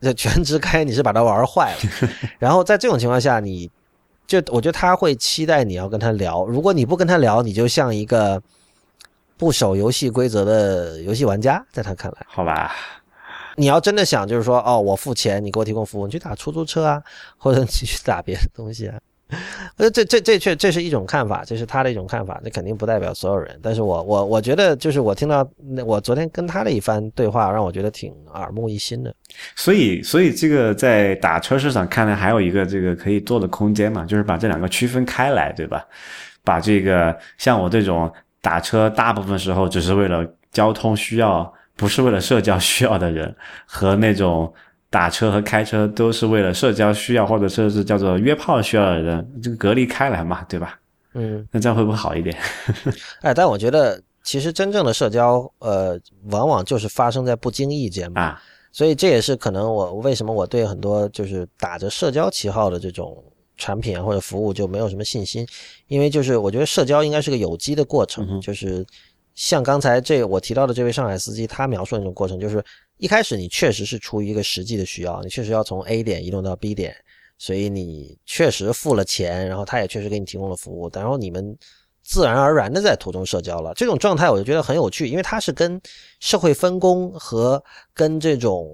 [0.00, 2.08] 这全职开你是把它玩坏了。
[2.38, 3.68] 然后在这种情况下，你
[4.26, 8.40] 就我觉得他会期待你要跟他聊，如果你不跟他聊，你就像一个
[9.36, 12.26] 不守游戏规则的游戏玩家，在他看来。
[12.28, 12.72] 好吧？
[13.58, 17.02] 你要真的想，就是说，哦，我付钱，你给我提供服务，你去打出租车啊，
[17.36, 18.96] 或者你去打别的东西啊。
[19.76, 23.58] 我觉得这这这确这是一种看法，这是他的一种看法，这肯定不代表所有人。
[23.62, 29.14] 但是我我我觉得，就是我听到那我昨天跟他的一番对话，让我觉得挺耳目一新的。
[29.54, 35.84] 所以，所以这个在打车市场看来，还有一个这个可以做的空间嘛，就是把这两个区分开来，对吧？
[36.42, 38.10] 把这个像我这种
[38.40, 43.34] 打车，大部分时候只是为了交通需要，不是为了社交需要的人，
[43.64, 44.52] 和那种
[44.90, 50.78] 打车和开车都是为了社交需要，或者说是叫做约炮需要的人，这个隔离开来嘛，对吧？
[51.14, 52.36] 嗯，那这样会不会好一点？
[53.22, 55.98] 哎，但我觉得其实真正的社交，呃，
[56.30, 58.20] 往往就是发生在不经意间嘛。
[58.20, 58.42] 啊，
[58.72, 63.16] 所以这也是可能我为什么我对很多就是打着社交旗号的这种
[63.56, 65.46] 产品啊或者服务就没有什么信心，
[65.86, 68.84] 因为就是我觉得社交应该是个有机的过程，就是
[69.38, 72.62] 像刚才这我提到的这位上海司机他描述的那种过程，就是
[72.96, 76.96] 一开始你确实是出于一个实际的需要，你确实要从 A 点移动到 B 点，
[77.38, 81.56] 所以你确实付了钱，然后他也确实给你提供了服务，然后你们。
[82.00, 85.78] 自然而然的在途中社交了，这种状态我就觉得很有趣，因为它是跟
[86.20, 87.62] 社会分工和
[87.92, 88.66] 跟这种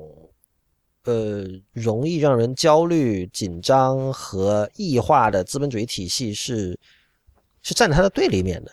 [1.03, 6.79] 呃容易让人焦虑、紧张和异化的资本主义体系是
[7.63, 8.71] 是站在它的对立面的。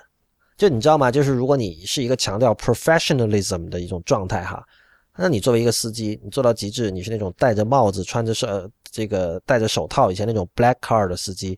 [0.61, 1.09] 就你知道吗？
[1.09, 4.63] 就是如果你是一个强调 professionalism 的一种状态哈，
[5.17, 11.57] 那你作为一个司机，你做到极致，你是那种戴着帽子、穿着手、呃、这个戴着手套，以前那种 black car 的司机。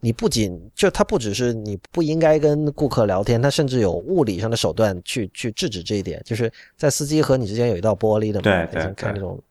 [0.00, 8.42] 你不仅就他不只是你不应该跟顾客聊天，他甚至有物理上的手段去去制止这一点，就是在司机和你之间有一道玻璃的嘛，
[8.92, 9.42] 看那种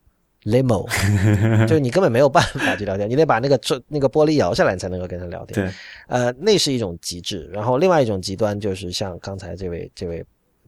[0.46, 0.88] limo，
[1.68, 5.66] 就是你根本没有办法去聊天，你得把那个这那个玻璃摇下来，你才能够跟他聊天。
[5.66, 5.74] 对，
[6.08, 7.50] 呃，那是一种极致。
[7.54, 10.24] 然后另外一种极端就是像刚才这位这位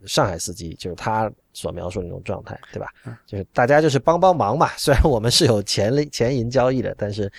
[0.05, 2.87] 上海司机，就是他所描述的那种状态，对吧？
[3.25, 7.31] 就是大家就是帮帮忙嘛， 虽然我们是有钱钱银交易的，但是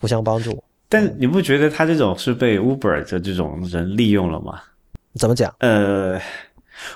[0.00, 0.62] 互相帮助。
[0.88, 4.60] 但你不觉得他这种是被 Uber 的这种人利用了吗？
[5.14, 5.52] 怎么讲？
[5.58, 6.20] 呃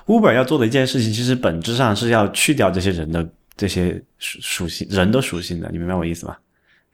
[0.07, 3.29] ，Uber 要做的一件事情，其实本质上是要去掉这些人的
[3.59, 6.35] 这些属属性，人的属性的，你明白我意思吗？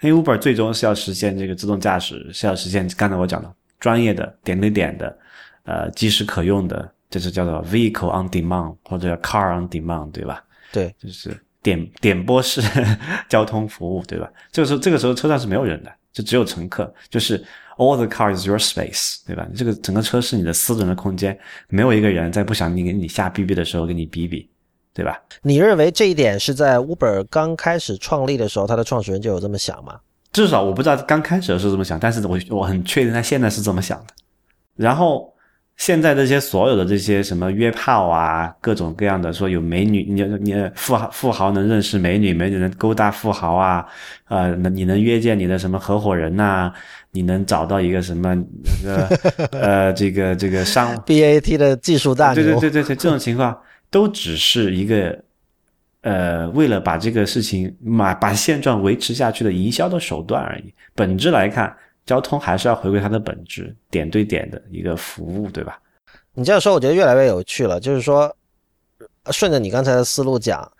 [0.01, 5.19] 因为 Uber 最终是要实现这个自动驾驶，是要实现刚才我讲的专业的、点对点的、
[5.63, 10.43] 呃，即时可用的，就是叫做 vehicle on demand 或者叫 car on demand，对吧？
[10.73, 12.61] 对，就是点点播式
[13.29, 14.29] 交通服务，对吧？
[14.51, 15.93] 这个时候，这个时候车上是没有人的。
[16.15, 17.37] 就只有乘客，就是
[17.77, 19.45] all the car is your space，对吧？
[19.53, 21.37] 这个整个车是你的私人的空间，
[21.67, 24.49] 没有一个人在不想你给你瞎逼逼的时候给你逼逼，
[24.95, 25.21] 对吧？
[25.43, 29.97] 你认为这一点是在 Uber 刚开始创立的时候，它的创始人就有这么想吗？
[30.33, 34.07] 至少我不知道刚开始是这么想，但是我我很确定他现在是这么想的。
[34.77, 35.33] 然后
[35.77, 43.85] 现在这些所有的这些什么约炮啊，各种各样的说有美女，你你富豪富豪能认识美女，美女能勾搭富豪啊，
[44.29, 46.75] 呃，你能约见你的什么合伙人呐、啊？
[47.11, 48.35] 你能找到一个什么
[48.83, 49.07] 那个
[49.53, 52.43] 呃这个这个商 BAT 的技术大牛？
[52.43, 53.57] 对对对对对，这种情况
[53.95, 55.17] 都只是一个
[56.01, 60.75] 呃为了把这个事情把把现状维持下去的营销的手段而已。
[60.95, 61.75] 本质来看。
[62.07, 65.81] 交通还是要回归它的本质，点对点的一个服务，对吧？
[66.35, 67.81] 你这样说，我觉得越来越有趣了。
[67.81, 68.31] 就是说，
[69.31, 70.71] 顺着你刚才的思路讲，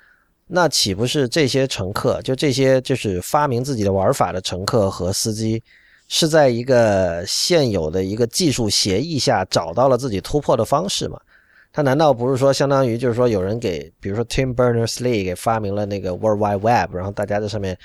[0.47, 5.63] 那岂不是这些乘客，就这些就是发明自己的玩法的乘客和司机，
[6.09, 11.19] 是在一个现有的一个技术协议下找到了自己突破的方式吗？
[11.75, 17.77] 他难道不是说，相当于就是说，有人给，比如说 Tim Berners-Lee 给发明了那个 World Wide Web，然后大家在上面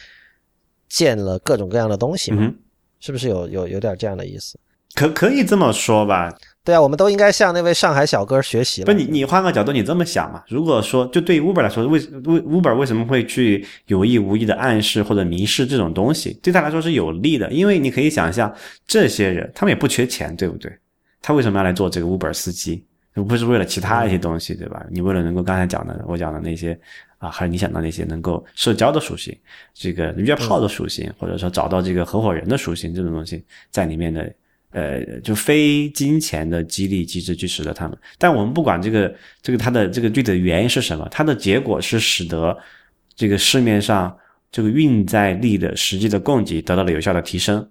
[0.87, 2.43] 建了各种各样的东西吗？
[2.43, 2.55] 嗯
[3.01, 4.59] 是不是有有有点这样的意思？
[4.93, 6.29] 可可以这么说吧？
[6.65, 8.85] 对啊，我们都应该向那位上海小哥学习了。
[8.85, 10.43] 不，你你换个角度，你这么想嘛？
[10.49, 17.49] 如果说就对于 Uber 来说，为为 Uber 为什么会去有意无意的暗示或者迷失这种东西，对他来说是有利的？
[17.51, 18.53] 因为你可以想象，
[18.85, 20.69] 这些人他们也不缺钱，对不对？
[21.21, 22.85] 他为什么要来做这个 Uber 司机？
[23.13, 24.85] 不是为了其他一些东西，对吧？
[24.89, 26.79] 你为了能够刚才讲的，我讲的那些
[27.17, 29.35] 啊，还是你想到那些能够社交的属性，
[29.73, 34.33] 这个约炮的属性，或者说找到这个合伙人的属性，这种东西在里面的，
[34.71, 37.97] 呃，就非金钱的激励机制去使得他们。
[38.17, 42.57] 但我们不管这个这个它的这个具体的原因是什么，它的结果是使得
[43.15, 44.15] 这个市面上
[44.51, 47.67] 这个运载力的实际的供给得到了有效的提升。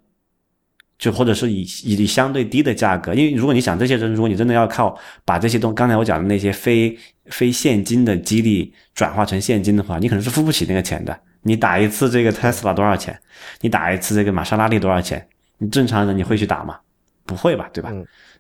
[0.99, 11.17] 就或者是以以相对低的价格，因为如果你想这些人，如果你真的要靠把这些东刚才我讲的那些非非现金的激励转化成现金的话，你可能是付不起那个钱的。
[11.43, 13.17] 你打一次这个 Tesla 多少钱？
[13.61, 15.25] 你打一次这个玛莎拉蒂多少钱？
[15.59, 16.77] 你正常人你会去打吗？
[17.25, 17.93] 不会吧，对吧？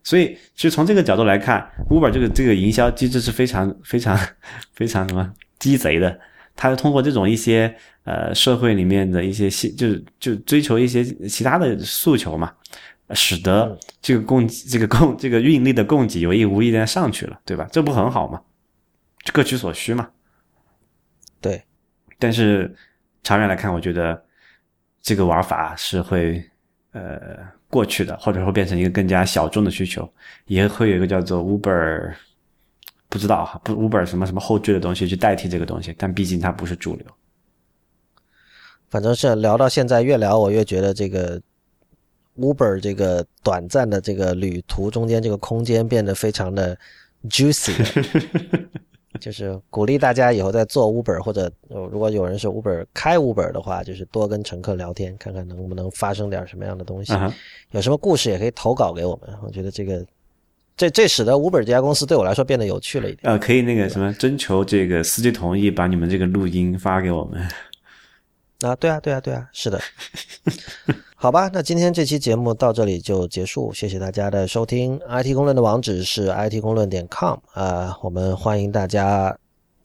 [0.02, 4.18] 所以其实从这个角度来看，Uber 这个这个营销机制是非常非常
[4.74, 6.18] 非常什么鸡贼的。
[6.60, 7.72] 它通过这种一些
[8.02, 12.52] 呃社会里面的一些系，就是就追求一些其他的诉求嘛，
[13.10, 17.64] 使得这个供这个供这个运力的供给有意无意的上去了，对吧？
[17.70, 18.42] 这不很好吗？
[19.32, 20.10] 各取所需嘛。
[21.40, 21.62] 对。
[22.18, 22.74] 但是
[23.22, 24.20] 长远来看，我觉得
[25.00, 26.44] 这个玩法是会
[26.90, 30.12] 呃过去的，或者说变成一个更加小众的需求，
[30.46, 32.12] 也会有一个叫做 Uber。
[33.08, 37.06] 不知道哈，不 Uber 什么什么后缀的东西去代替这个东西，但毕竟它不是主流。
[38.90, 41.40] 反正是聊到现在，越聊我越觉得这个
[42.36, 46.76] Uber 这个短暂的这个旅途中间这个空间变得非常的
[47.28, 47.72] juicy，
[49.20, 57.12] 就是鼓励大家以后在做 Uber 或者如果有人是 Uber 开 Uber 的话，就是多跟乘客聊天，看看能不能发生点什么样的东西。
[57.70, 60.04] 有什么故事也可以投稿给我们，我觉得这个。
[60.78, 63.30] 这这使得 Uber 这家公司对我来说变得有趣了一点。
[63.30, 67.42] 呃，可以那个什么征求这个司机同意，把你们这个录音发给我们。
[68.60, 69.80] 啊，对啊，对啊，对啊，是的。
[71.16, 74.98] 好吧，那今天这期节目到这里就结束，谢谢大家的收听。
[75.08, 79.36] IT 公论的网址是 IT 公论点 com 啊，我们欢迎大家。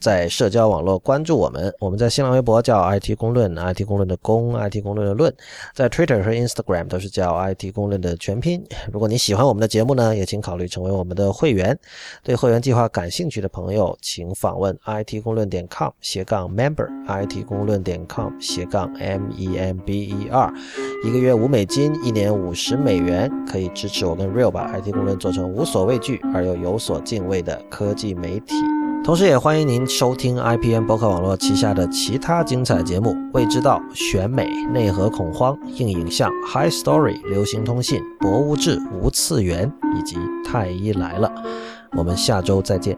[0.03, 5.33] 在社交网络关注我们，我们在新浪微博叫 IT 公论，IT 公论的公，IT 公论的论，
[5.73, 8.61] 在 Twitter 和 Instagram 都是叫 IT 公论的全拼。
[8.91, 11.79] 如果你喜欢我们的节目呢，也请考虑成为我们的会员。
[12.21, 20.53] 对会员计划感兴趣的朋友，请访问 IT 公论点 com 斜杠 member，IT 公论点 com 斜杠 m e m b e r，
[21.05, 28.55] 一个月五美金，一年五十美元，可以支持我跟 Real 把 IT 公论做成无所畏惧而又有所敬畏的科技媒体。
[29.03, 39.69] 同时，也欢迎您收听 IPN 博客网络旗下的其他精彩节目：《未知道》、选美、内核恐慌、硬影像、High Story、流行通信、博物志、无次元
[39.99, 40.15] 以及
[40.45, 41.29] 太医来了。
[41.97, 42.97] 我们下周再见。